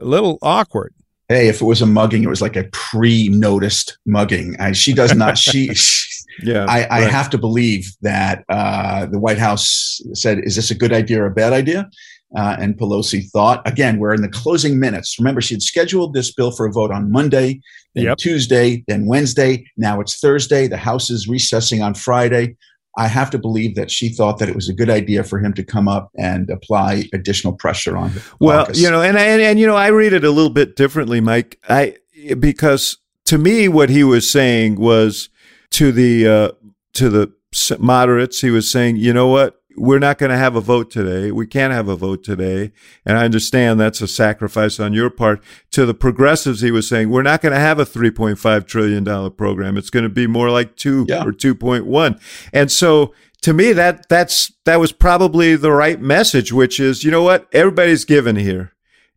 [0.00, 0.94] a little awkward.
[1.28, 4.56] Hey, if it was a mugging, it was like a pre-noticed mugging.
[4.58, 5.36] I, she does not.
[5.38, 5.70] she,
[6.42, 6.64] yeah.
[6.66, 7.10] I, I right.
[7.10, 11.26] have to believe that uh, the White House said, "Is this a good idea or
[11.26, 11.90] a bad idea?"
[12.36, 13.66] Uh, and Pelosi thought.
[13.66, 15.18] Again, we're in the closing minutes.
[15.18, 17.60] Remember, she had scheduled this bill for a vote on Monday,
[17.94, 18.18] then yep.
[18.18, 19.64] Tuesday, then Wednesday.
[19.76, 20.66] Now it's Thursday.
[20.66, 22.56] The House is recessing on Friday.
[22.96, 25.54] I have to believe that she thought that it was a good idea for him
[25.54, 28.12] to come up and apply additional pressure on.
[28.12, 30.74] The well, you know, and, and and you know, I read it a little bit
[30.74, 31.58] differently, Mike.
[31.68, 31.96] I
[32.40, 35.28] because to me, what he was saying was
[35.70, 36.50] to the uh,
[36.94, 37.32] to the
[37.78, 38.40] moderates.
[38.40, 41.30] He was saying, you know what, we're not going to have a vote today.
[41.30, 42.72] We can't have a vote today.
[43.04, 45.42] And I understand that's a sacrifice on your part.
[45.72, 49.76] To the progressives, he was saying, we're not going to have a $3.5 trillion program.
[49.76, 51.24] It's going to be more like two yeah.
[51.24, 52.20] or 2.1.
[52.52, 57.10] And so to me, that, that's, that was probably the right message, which is, you
[57.10, 57.48] know what?
[57.52, 58.72] Everybody's given here.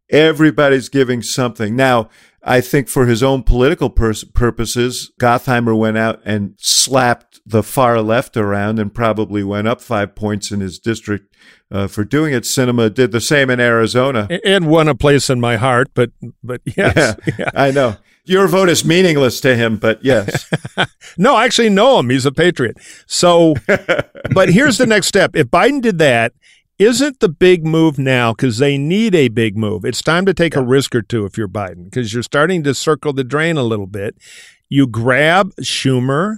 [0.09, 1.75] Everybody's giving something.
[1.75, 2.09] Now,
[2.43, 8.01] I think for his own political pers- purposes, Gottheimer went out and slapped the far
[8.01, 11.35] left around and probably went up five points in his district
[11.71, 12.43] uh, for doing it.
[12.43, 15.89] Sinema did the same in Arizona and won a place in my heart.
[15.93, 16.11] But
[16.43, 17.51] but yes, yeah, yeah.
[17.53, 19.77] I know your vote is meaningless to him.
[19.77, 20.49] But yes,
[21.17, 22.09] no, I actually know him.
[22.09, 22.77] He's a patriot.
[23.07, 23.55] So,
[24.33, 25.35] but here's the next step.
[25.35, 26.33] If Biden did that,
[26.81, 29.85] isn't the big move now because they need a big move?
[29.85, 30.61] It's time to take yeah.
[30.61, 33.63] a risk or two if you're Biden because you're starting to circle the drain a
[33.63, 34.17] little bit.
[34.67, 36.37] You grab Schumer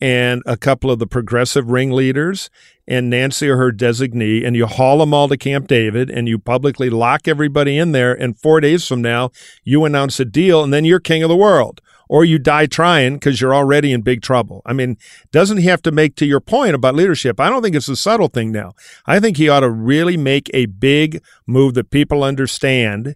[0.00, 2.50] and a couple of the progressive ringleaders
[2.86, 6.38] and Nancy or her designee, and you haul them all to Camp David and you
[6.38, 8.12] publicly lock everybody in there.
[8.12, 9.30] And four days from now,
[9.64, 11.80] you announce a deal, and then you're king of the world.
[12.08, 14.62] Or you die trying because you're already in big trouble.
[14.64, 14.96] I mean,
[15.30, 17.38] doesn't he have to make to your point about leadership?
[17.38, 18.72] I don't think it's a subtle thing now.
[19.06, 23.14] I think he ought to really make a big move that people understand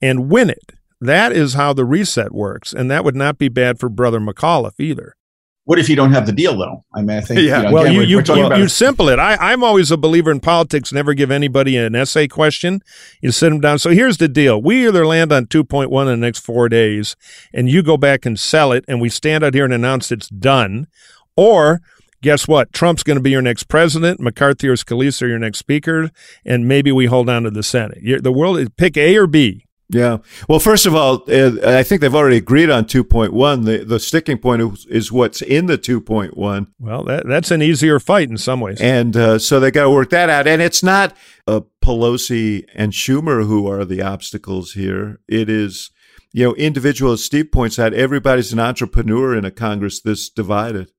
[0.00, 0.72] and win it.
[1.00, 2.72] That is how the reset works.
[2.72, 5.16] And that would not be bad for Brother McAuliffe either.
[5.64, 6.84] What if you don't have the deal, though?
[6.92, 7.40] I mean, I think.
[7.40, 7.58] Yeah.
[7.58, 9.20] You know, well, again, you you, you, you simple it.
[9.20, 10.92] I, I'm always a believer in politics.
[10.92, 12.80] Never give anybody an essay question.
[13.20, 13.78] You sit them down.
[13.78, 17.14] So here's the deal: we either land on 2.1 in the next four days,
[17.54, 20.28] and you go back and sell it, and we stand out here and announce it's
[20.28, 20.88] done,
[21.36, 21.80] or
[22.22, 22.72] guess what?
[22.72, 24.18] Trump's going to be your next president.
[24.18, 26.10] McCarthy or Scalise are your next speaker,
[26.44, 27.98] and maybe we hold on to the Senate.
[28.02, 29.66] You're, the world is pick A or B.
[29.92, 30.18] Yeah.
[30.48, 33.64] Well, first of all, uh, I think they've already agreed on 2.1.
[33.64, 36.66] The the sticking point is, is what's in the 2.1.
[36.80, 38.80] Well, that, that's an easier fight in some ways.
[38.80, 40.46] And uh, so they got to work that out.
[40.46, 41.14] And it's not
[41.46, 45.20] uh, Pelosi and Schumer who are the obstacles here.
[45.28, 45.90] It is,
[46.32, 50.90] you know, individual, as Steve points out, everybody's an entrepreneur in a Congress this divided.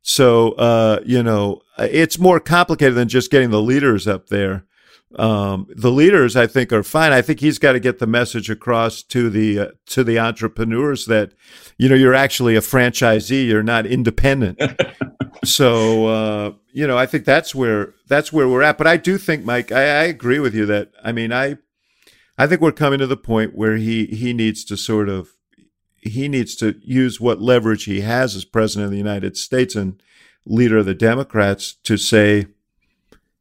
[0.00, 4.64] So, uh, you know, it's more complicated than just getting the leaders up there
[5.16, 7.12] um, the leaders I think are fine.
[7.12, 11.06] I think he's got to get the message across to the uh, to the entrepreneurs
[11.06, 11.32] that
[11.78, 14.60] you know you're actually a franchisee, you're not independent.
[15.44, 18.76] so uh, you know, I think that's where that's where we're at.
[18.76, 21.56] But I do think, Mike, I, I agree with you that I mean, I
[22.36, 25.30] I think we're coming to the point where he he needs to sort of
[26.00, 30.02] he needs to use what leverage he has as president of the United States and
[30.44, 32.46] leader of the Democrats to say,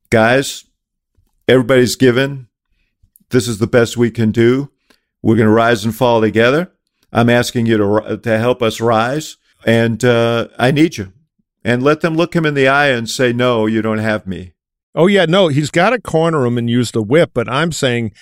[0.09, 0.65] guys,
[1.47, 2.47] everybody's given.
[3.29, 4.71] This is the best we can do.
[5.21, 6.71] We're going to rise and fall together.
[7.11, 11.13] I'm asking you to to help us rise, and uh, I need you.
[11.63, 14.53] And let them look him in the eye and say, "No, you don't have me."
[14.93, 17.31] Oh yeah, no, he's got to corner him and use the whip.
[17.33, 18.13] But I'm saying,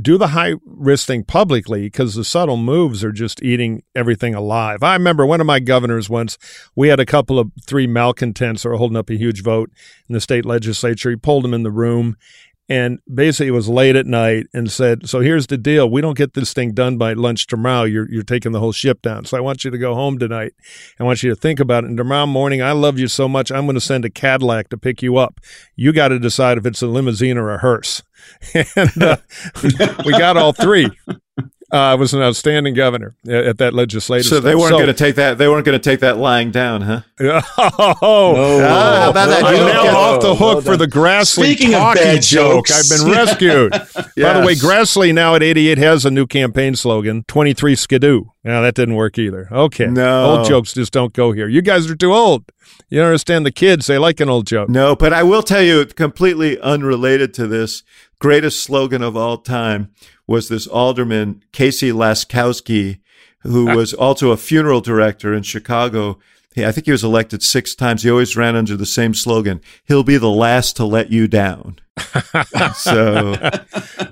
[0.00, 4.82] do the high risk thing publicly because the subtle moves are just eating everything alive.
[4.82, 6.38] I remember one of my governors once,
[6.74, 9.70] we had a couple of three malcontents who were holding up a huge vote
[10.08, 11.10] in the state legislature.
[11.10, 12.16] He pulled them in the room
[12.68, 16.16] and basically it was late at night and said, "So here's the deal: we don't
[16.16, 17.84] get this thing done by lunch tomorrow.
[17.84, 19.24] You're you're taking the whole ship down.
[19.26, 20.52] So I want you to go home tonight.
[20.98, 21.88] I want you to think about it.
[21.88, 24.78] And tomorrow morning, I love you so much, I'm going to send a Cadillac to
[24.78, 25.40] pick you up.
[25.76, 28.02] You got to decide if it's a limousine or a hearse."
[28.54, 29.16] and uh,
[30.06, 30.88] we got all three
[31.74, 34.26] uh, was an outstanding governor at that legislative.
[34.26, 35.38] So they weren't so, going to take that.
[35.38, 37.02] They weren't going to take that lying down, huh?
[37.20, 42.20] oh, no, ah, about that I'm now off the hook for the Grassley Speaking talkie
[42.20, 42.70] joke.
[42.70, 43.72] I've been rescued.
[43.72, 44.02] yes.
[44.16, 48.26] By the way, Grassley now at 88 has a new campaign slogan: 23 skidoo.
[48.44, 49.48] Now that didn't work either.
[49.50, 51.48] Okay, no, old jokes just don't go here.
[51.48, 52.44] You guys are too old.
[52.88, 53.86] You don't understand the kids.
[53.86, 54.68] They like an old joke.
[54.68, 57.82] No, but I will tell you, completely unrelated to this,
[58.18, 59.90] greatest slogan of all time
[60.26, 63.00] was this alderman, Casey Laskowski,
[63.40, 66.18] who was also a funeral director in Chicago.
[66.56, 68.04] I think he was elected six times.
[68.04, 71.80] He always ran under the same slogan He'll be the last to let you down.
[72.76, 73.34] so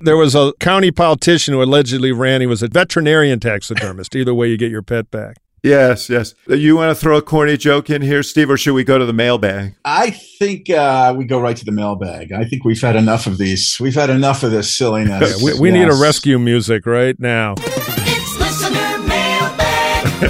[0.00, 2.40] there was a county politician who allegedly ran.
[2.40, 4.14] He was a veterinarian taxidermist.
[4.16, 5.36] Either way, you get your pet back.
[5.62, 6.34] Yes, yes.
[6.48, 9.06] You want to throw a corny joke in here, Steve, or should we go to
[9.06, 9.76] the mailbag?
[9.84, 12.32] I think uh, we go right to the mailbag.
[12.32, 13.76] I think we've had enough of these.
[13.78, 15.22] We've had enough of this silliness.
[15.42, 15.78] We, we yes.
[15.78, 17.54] need a rescue music right now.
[17.58, 20.24] It's listener mailbag.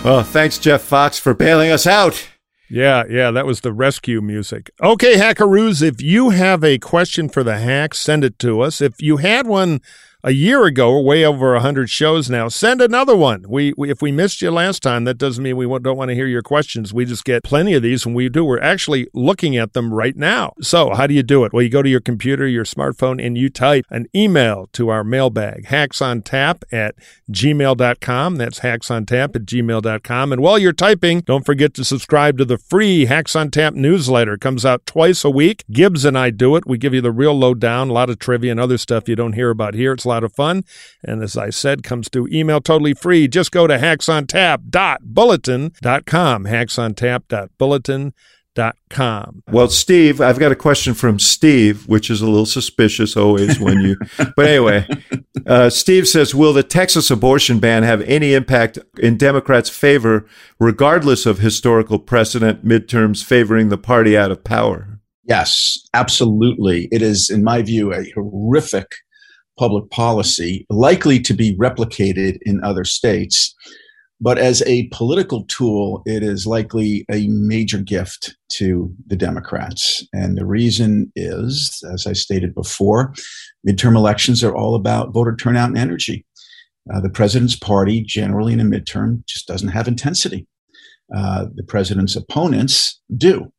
[0.04, 2.28] well, thanks, Jeff Fox, for bailing us out.
[2.68, 4.70] Yeah, yeah, that was the rescue music.
[4.82, 8.80] Okay, hackaroos, if you have a question for the hack, send it to us.
[8.80, 9.80] If you had one
[10.24, 10.92] a year ago.
[10.92, 12.48] We're way over 100 shows now.
[12.48, 13.44] Send another one.
[13.48, 16.14] We, we, If we missed you last time, that doesn't mean we don't want to
[16.14, 16.94] hear your questions.
[16.94, 18.44] We just get plenty of these and we do.
[18.44, 20.52] We're actually looking at them right now.
[20.60, 21.52] So, how do you do it?
[21.52, 25.04] Well, you go to your computer, your smartphone, and you type an email to our
[25.04, 26.94] mailbag, hacksontap at
[27.30, 28.36] gmail.com.
[28.36, 30.32] That's hacksontap at gmail.com.
[30.32, 34.34] And while you're typing, don't forget to subscribe to the free Hacks on Tap newsletter.
[34.34, 35.64] It comes out twice a week.
[35.70, 36.66] Gibbs and I do it.
[36.66, 39.32] We give you the real lowdown, a lot of trivia and other stuff you don't
[39.32, 39.92] hear about here.
[39.92, 40.64] It's lot of fun.
[41.02, 43.28] And as I said, comes through email totally free.
[43.28, 49.42] Just go to hacksontap.bulletin.com, hacksontap.bulletin.com.
[49.50, 53.80] Well, Steve, I've got a question from Steve, which is a little suspicious always when
[53.80, 53.96] you.
[54.36, 54.86] but anyway,
[55.46, 60.26] uh, Steve says, "Will the Texas abortion ban have any impact in Democrats' favor,
[60.60, 66.88] regardless of historical precedent, midterms favoring the party out of power?" Yes, absolutely.
[66.90, 68.88] It is, in my view, a horrific
[69.62, 73.54] public policy, likely to be replicated in other states.
[74.20, 80.04] But as a political tool, it is likely a major gift to the Democrats.
[80.12, 83.14] And the reason is, as I stated before,
[83.64, 86.26] midterm elections are all about voter turnout and energy.
[86.92, 90.44] Uh, the president's party, generally in a midterm, just doesn't have intensity.
[91.16, 93.52] Uh, the president's opponents do.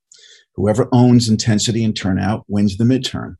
[0.56, 3.38] Whoever owns intensity and turnout wins the midterm.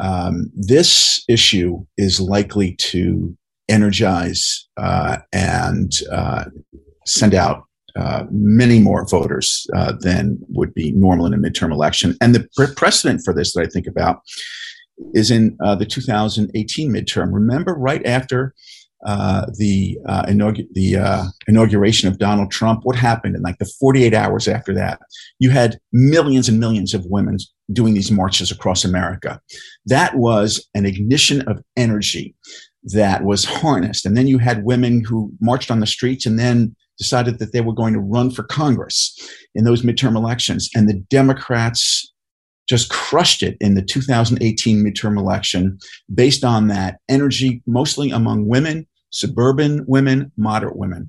[0.00, 3.36] Um, this issue is likely to
[3.68, 6.44] energize uh, and uh,
[7.06, 7.64] send out
[7.96, 12.16] uh, many more voters uh, than would be normal in a midterm election.
[12.20, 14.20] And the pre- precedent for this that I think about
[15.14, 17.32] is in uh, the 2018 midterm.
[17.32, 18.54] Remember, right after
[19.06, 19.98] uh, the
[20.72, 25.00] the inauguration of Donald Trump, what happened in like the 48 hours after that?
[25.38, 27.38] You had millions and millions of women
[27.72, 29.40] doing these marches across America.
[29.86, 32.34] That was an ignition of energy
[32.84, 34.06] that was harnessed.
[34.06, 37.60] And then you had women who marched on the streets and then decided that they
[37.60, 39.16] were going to run for Congress
[39.54, 40.68] in those midterm elections.
[40.74, 42.12] And the Democrats
[42.68, 45.78] just crushed it in the 2018 midterm election
[46.12, 51.08] based on that energy, mostly among women, suburban women, moderate women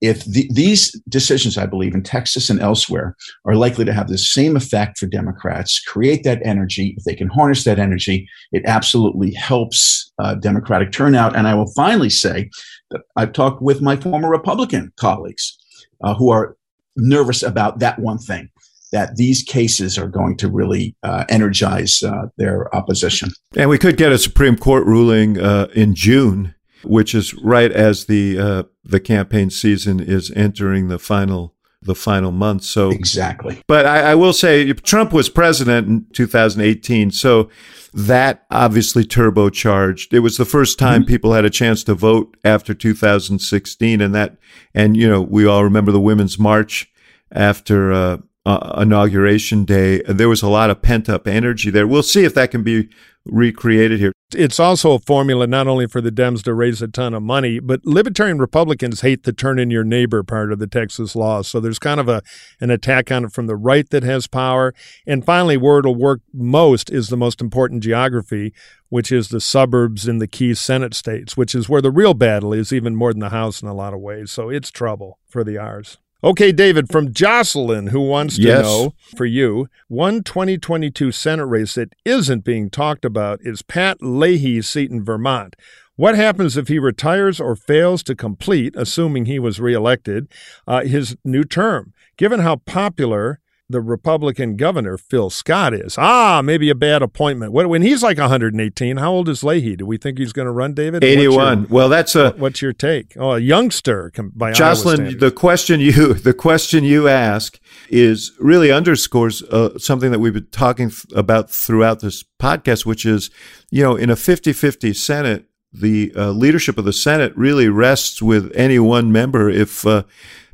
[0.00, 4.18] if the, these decisions, I believe, in Texas and elsewhere, are likely to have the
[4.18, 9.32] same effect for Democrats, create that energy, if they can harness that energy, it absolutely
[9.32, 11.34] helps uh, Democratic turnout.
[11.34, 12.50] And I will finally say
[12.90, 15.58] that I've talked with my former Republican colleagues
[16.02, 16.56] uh, who are
[16.96, 18.50] nervous about that one thing
[18.92, 23.30] that these cases are going to really uh, energize uh, their opposition.
[23.54, 26.54] And we could get a Supreme Court ruling uh, in June
[26.84, 32.32] which is right as the uh, the campaign season is entering the final the final
[32.32, 32.64] month.
[32.64, 33.62] So exactly.
[33.66, 37.48] But I, I, will say Trump was president in 2018, so
[37.94, 40.12] that obviously turbocharged.
[40.12, 41.08] It was the first time mm-hmm.
[41.08, 44.36] people had a chance to vote after 2016, and that
[44.74, 46.90] and you know we all remember the Women's March
[47.32, 47.92] after.
[47.92, 48.18] Uh,
[48.48, 51.86] uh, inauguration day, there was a lot of pent up energy there.
[51.86, 52.88] We'll see if that can be
[53.26, 54.12] recreated here.
[54.34, 57.60] It's also a formula not only for the Dems to raise a ton of money,
[57.60, 61.42] but Libertarian Republicans hate the turn in your neighbor part of the Texas law.
[61.42, 62.22] So there's kind of a
[62.58, 64.72] an attack on it from the right that has power.
[65.06, 68.54] And finally, where it'll work most is the most important geography,
[68.88, 72.54] which is the suburbs in the key Senate states, which is where the real battle
[72.54, 74.30] is, even more than the House in a lot of ways.
[74.30, 75.98] So it's trouble for the R's.
[76.24, 78.64] Okay, David, from Jocelyn, who wants to yes.
[78.64, 84.68] know for you, one 2022 Senate race that isn't being talked about is Pat Leahy's
[84.68, 85.54] seat in Vermont.
[85.94, 90.26] What happens if he retires or fails to complete, assuming he was reelected,
[90.66, 91.92] uh, his new term?
[92.16, 93.38] Given how popular
[93.70, 95.96] the Republican governor, Phil Scott, is.
[95.98, 97.52] Ah, maybe a bad appointment.
[97.52, 99.76] When he's like 118, how old is Leahy?
[99.76, 101.04] Do we think he's going to run, David?
[101.04, 101.58] 81.
[101.58, 102.30] Your, well, that's a.
[102.32, 103.14] What's your take?
[103.18, 107.58] Oh, a youngster by Jocelyn, the question you the question you ask
[107.90, 113.30] is really underscores uh, something that we've been talking about throughout this podcast, which is,
[113.70, 118.50] you know, in a 50-50 Senate, the uh, leadership of the Senate really rests with
[118.54, 119.86] any one member if.
[119.86, 120.04] Uh,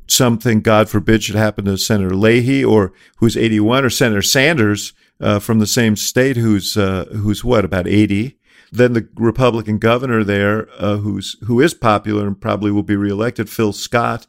[0.07, 5.39] something, God forbid, should happen to Senator Leahy or who's 81 or Senator Sanders uh,
[5.39, 8.39] from the same state who's uh, who's what about 80.
[8.73, 13.49] Then the Republican governor there, uh, who's who is popular and probably will be reelected,
[13.49, 14.27] Phil Scott,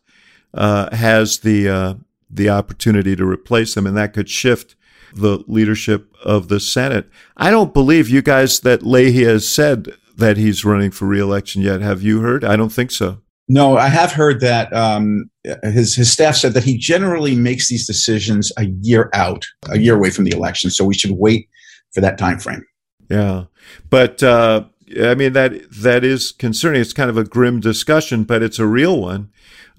[0.54, 1.94] uh, has the uh,
[2.30, 4.76] the opportunity to replace him, and that could shift
[5.14, 7.10] the leadership of the Senate.
[7.38, 11.82] I don't believe you guys that Leahy has said that he's running for reelection yet.
[11.82, 12.44] Have you heard?
[12.44, 13.22] I don't think so.
[13.48, 15.30] No, I have heard that um,
[15.64, 19.96] his his staff said that he generally makes these decisions a year out, a year
[19.96, 20.72] away from the election.
[20.72, 21.48] So we should wait
[21.94, 22.66] for that time frame.
[23.10, 23.46] Yeah,
[23.90, 24.66] but uh,
[25.00, 26.82] I mean that that is concerning.
[26.82, 29.30] It's kind of a grim discussion, but it's a real one.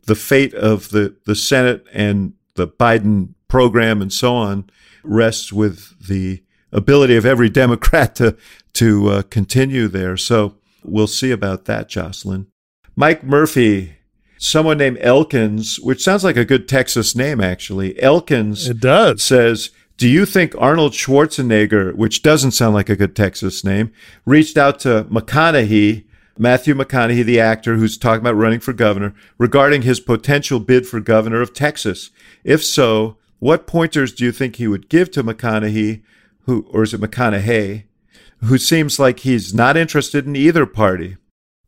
[0.05, 4.71] The fate of the the Senate and the Biden program and so on
[5.03, 6.43] rests with the
[6.73, 8.37] ability of every Democrat to
[8.75, 10.17] to uh, continue there.
[10.17, 10.55] So
[10.85, 12.47] we'll see about that, Jocelyn.
[12.99, 13.97] Mike Murphy,
[14.39, 18.01] someone named Elkins, which sounds like a good Texas name, actually.
[18.03, 19.23] Elkins it does.
[19.23, 23.93] says, Do you think Arnold Schwarzenegger, which doesn't sound like a good Texas name,
[24.25, 26.05] reached out to McConaughey,
[26.39, 30.99] Matthew McConaughey, the actor who's talking about running for governor, regarding his potential bid for
[30.99, 32.11] governor of Texas?
[32.45, 36.03] If so, what pointers do you think he would give to McConaughey,
[36.45, 37.85] who, or is it McConaughey,
[38.45, 41.19] who seems like he's not interested in either party?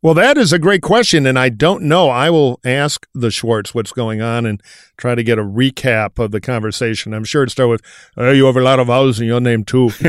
[0.01, 2.09] Well, that is a great question, and I don't know.
[2.09, 4.61] I will ask the Schwartz what's going on and
[4.95, 7.13] try to get a recap of the conversation.
[7.13, 7.81] I'm sure it started with,
[8.15, 9.89] oh, you have a lot of vowels in your name, too.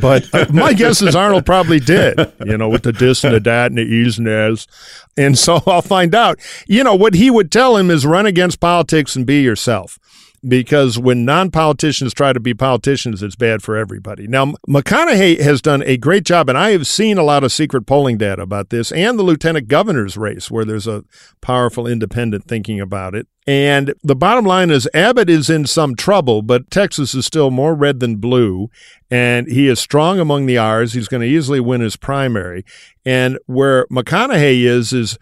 [0.00, 3.40] but uh, my guess is Arnold probably did, you know, with the dis and the
[3.40, 4.68] dat and the e's and as.
[5.16, 6.38] And so I'll find out.
[6.68, 9.98] You know, what he would tell him is run against politics and be yourself
[10.46, 14.26] because when non politicians try to be politicians, it's bad for everybody.
[14.26, 17.86] Now, McConaughey has done a great job, and I have seen a lot of secret
[17.86, 21.04] polling data about this and the lieutenant governor's race, where there's a
[21.40, 23.28] powerful independent thinking about it.
[23.46, 27.74] And the bottom line is Abbott is in some trouble, but Texas is still more
[27.74, 28.68] red than blue.
[29.10, 30.92] And he is strong among the R's.
[30.92, 32.64] He's going to easily win his primary.
[33.04, 35.18] And where McConaughey is, is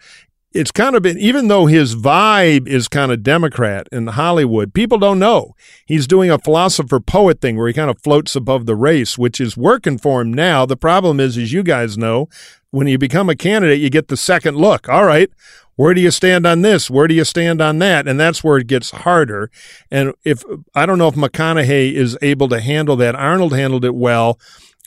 [0.53, 4.97] it's kind of been, even though his vibe is kind of Democrat in Hollywood, people
[4.97, 5.55] don't know.
[5.85, 9.39] He's doing a philosopher poet thing where he kind of floats above the race, which
[9.39, 10.65] is working for him now.
[10.65, 12.27] The problem is, as you guys know,
[12.69, 14.89] when you become a candidate, you get the second look.
[14.89, 15.29] All right,
[15.75, 16.89] where do you stand on this?
[16.89, 18.07] Where do you stand on that?
[18.07, 19.49] And that's where it gets harder.
[19.89, 20.43] And if
[20.75, 24.37] I don't know if McConaughey is able to handle that, Arnold handled it well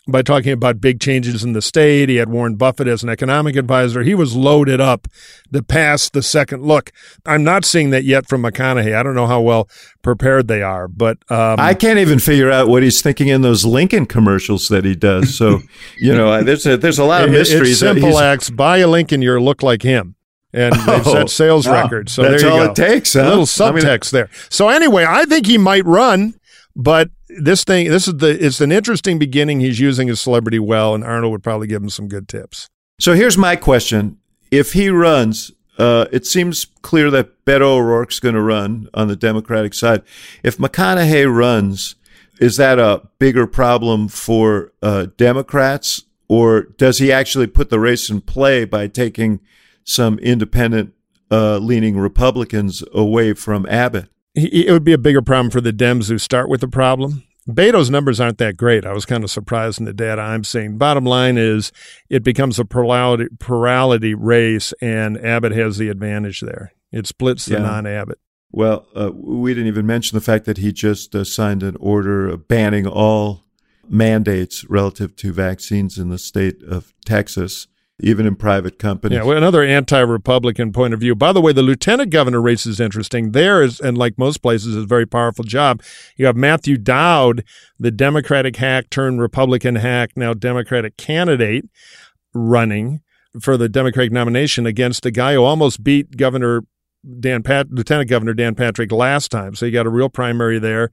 [0.07, 2.09] by talking about big changes in the state.
[2.09, 4.03] He had Warren Buffett as an economic advisor.
[4.03, 5.09] He was loaded up
[5.53, 6.93] to pass the second look.
[7.25, 8.95] I'm not seeing that yet from McConaughey.
[8.95, 9.69] I don't know how well
[10.03, 13.65] prepared they are, but um, I can't even figure out what he's thinking in those
[13.65, 15.35] Lincoln commercials that he does.
[15.35, 15.61] So
[15.97, 17.71] you know, there's a, there's a lot of mysteries.
[17.71, 18.51] It's simple acts.
[18.51, 20.17] Buy a Lincoln, you look like him
[20.55, 22.13] and they've set oh, sales records.
[22.13, 22.73] So that's there you all go.
[22.73, 23.15] it takes.
[23.15, 23.23] Huh?
[23.23, 24.31] A little subtext I mean, there.
[24.49, 26.35] So anyway, I think he might run,
[26.77, 29.61] but this thing, this is the, it's an interesting beginning.
[29.61, 32.69] He's using his celebrity well, and Arnold would probably give him some good tips.
[32.99, 34.19] So here's my question:
[34.51, 39.17] If he runs, uh, it seems clear that Beto O'Rourke's going to run on the
[39.17, 40.03] Democratic side.
[40.43, 41.97] If McConaughey runs,
[42.41, 48.11] is that a bigger problem for uh, Democrats, or does he actually put the race
[48.11, 49.41] in play by taking
[49.85, 50.93] some independent
[51.31, 54.09] uh, leaning Republicans away from Abbott?
[54.35, 57.25] It would be a bigger problem for the Dems who start with the problem.
[57.47, 58.87] Beto's numbers aren't that great.
[58.87, 60.79] I was kind of surprised in the data I'm seeing.
[60.79, 61.73] Bottom line is
[62.09, 66.73] it becomes a plurality, plurality race, and Abbott has the advantage there.
[66.91, 67.61] It splits the yeah.
[67.61, 68.19] non Abbott.
[68.51, 72.37] Well, uh, we didn't even mention the fact that he just uh, signed an order
[72.37, 73.43] banning all
[73.89, 77.67] mandates relative to vaccines in the state of Texas
[78.01, 79.19] even in private companies.
[79.19, 81.15] Yeah, well, another anti-Republican point of view.
[81.15, 83.33] By the way, the lieutenant governor race is interesting.
[83.33, 85.81] There is, and like most places, is a very powerful job.
[86.17, 87.45] You have Matthew Dowd,
[87.79, 91.67] the Democratic hack turned Republican hack, now Democratic candidate,
[92.33, 93.01] running
[93.41, 96.63] for the Democratic nomination against a guy who almost beat Governor
[97.21, 99.55] Dan Pat, Lieutenant Governor Dan Patrick last time.
[99.55, 100.91] So you got a real primary there.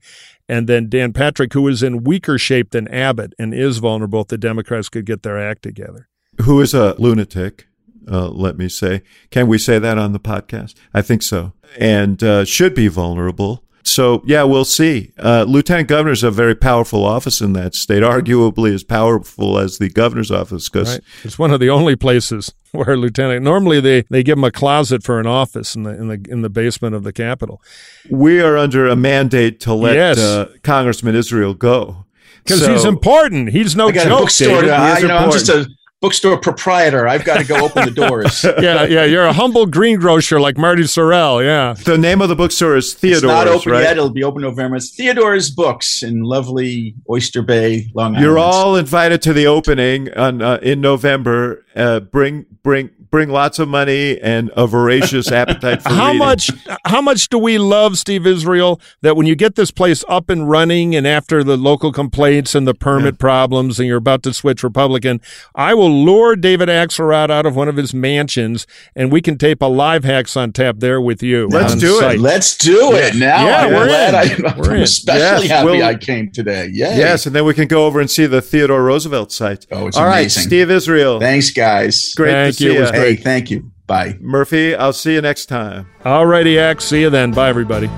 [0.48, 4.28] And then Dan Patrick, who is in weaker shape than Abbott and is vulnerable if
[4.28, 6.08] the Democrats could get their act together
[6.40, 7.66] who is a lunatic,
[8.10, 9.02] uh, let me say.
[9.30, 10.74] Can we say that on the podcast?
[10.94, 11.52] I think so.
[11.78, 13.64] And uh, should be vulnerable.
[13.84, 15.12] So, yeah, we'll see.
[15.18, 19.78] Uh, Lieutenant governor is a very powerful office in that state, arguably as powerful as
[19.78, 20.68] the governor's office.
[20.68, 21.00] Because right.
[21.24, 23.42] it's one of the only places where lieutenant.
[23.42, 26.42] Normally, they, they give them a closet for an office in the in the in
[26.42, 27.60] the basement of the Capitol.
[28.08, 30.18] We are under a mandate to let yes.
[30.18, 32.06] uh, Congressman Israel go
[32.44, 33.50] because so, he's important.
[33.50, 34.18] He's no I got joke.
[34.18, 34.94] A bookstore David.
[34.96, 35.68] To, you know, I'm just a
[36.02, 37.08] bookstore proprietor.
[37.08, 38.44] I've got to go open the doors.
[38.60, 39.04] yeah, yeah.
[39.04, 41.42] You're a humble greengrocer like Marty Sorrell.
[41.42, 41.72] Yeah.
[41.72, 43.22] The name of the bookstore is Theodore's.
[43.22, 43.82] It's not open right?
[43.82, 43.92] yet.
[43.92, 44.76] It'll be open November.
[44.76, 48.24] It's Theodore's Books in lovely Oyster Bay, Long Island.
[48.24, 51.64] You're all invited to the opening on uh, in November.
[51.74, 56.18] Uh, bring bring bring lots of money and a voracious appetite for how reading.
[56.18, 56.50] much
[56.86, 60.48] how much do we love Steve Israel that when you get this place up and
[60.48, 63.20] running and after the local complaints and the permit yeah.
[63.20, 65.20] problems and you're about to switch Republican,
[65.54, 68.66] I will lure David Axelrod out of one of his mansions
[68.96, 71.48] and we can tape a live hacks on tap there with you.
[71.48, 72.16] Let's do site.
[72.16, 72.20] it.
[72.20, 73.44] Let's do it now.
[73.46, 74.14] Yeah, I'm we're in.
[74.14, 76.68] I, we're I'm especially yes, happy we'll, I came today.
[76.68, 76.96] Yay.
[76.96, 79.66] Yes, and then we can go over and see the Theodore Roosevelt site.
[79.70, 80.22] Oh, it's All amazing.
[80.22, 81.20] right, Steve Israel.
[81.20, 82.14] Thanks, guys.
[82.14, 82.70] Great Thank to you.
[82.70, 83.01] see you.
[83.02, 83.72] Hey, thank you.
[83.88, 84.16] Bye.
[84.20, 85.88] Murphy, I'll see you next time.
[86.04, 86.84] All righty, X.
[86.84, 87.32] See you then.
[87.32, 87.90] Bye, everybody.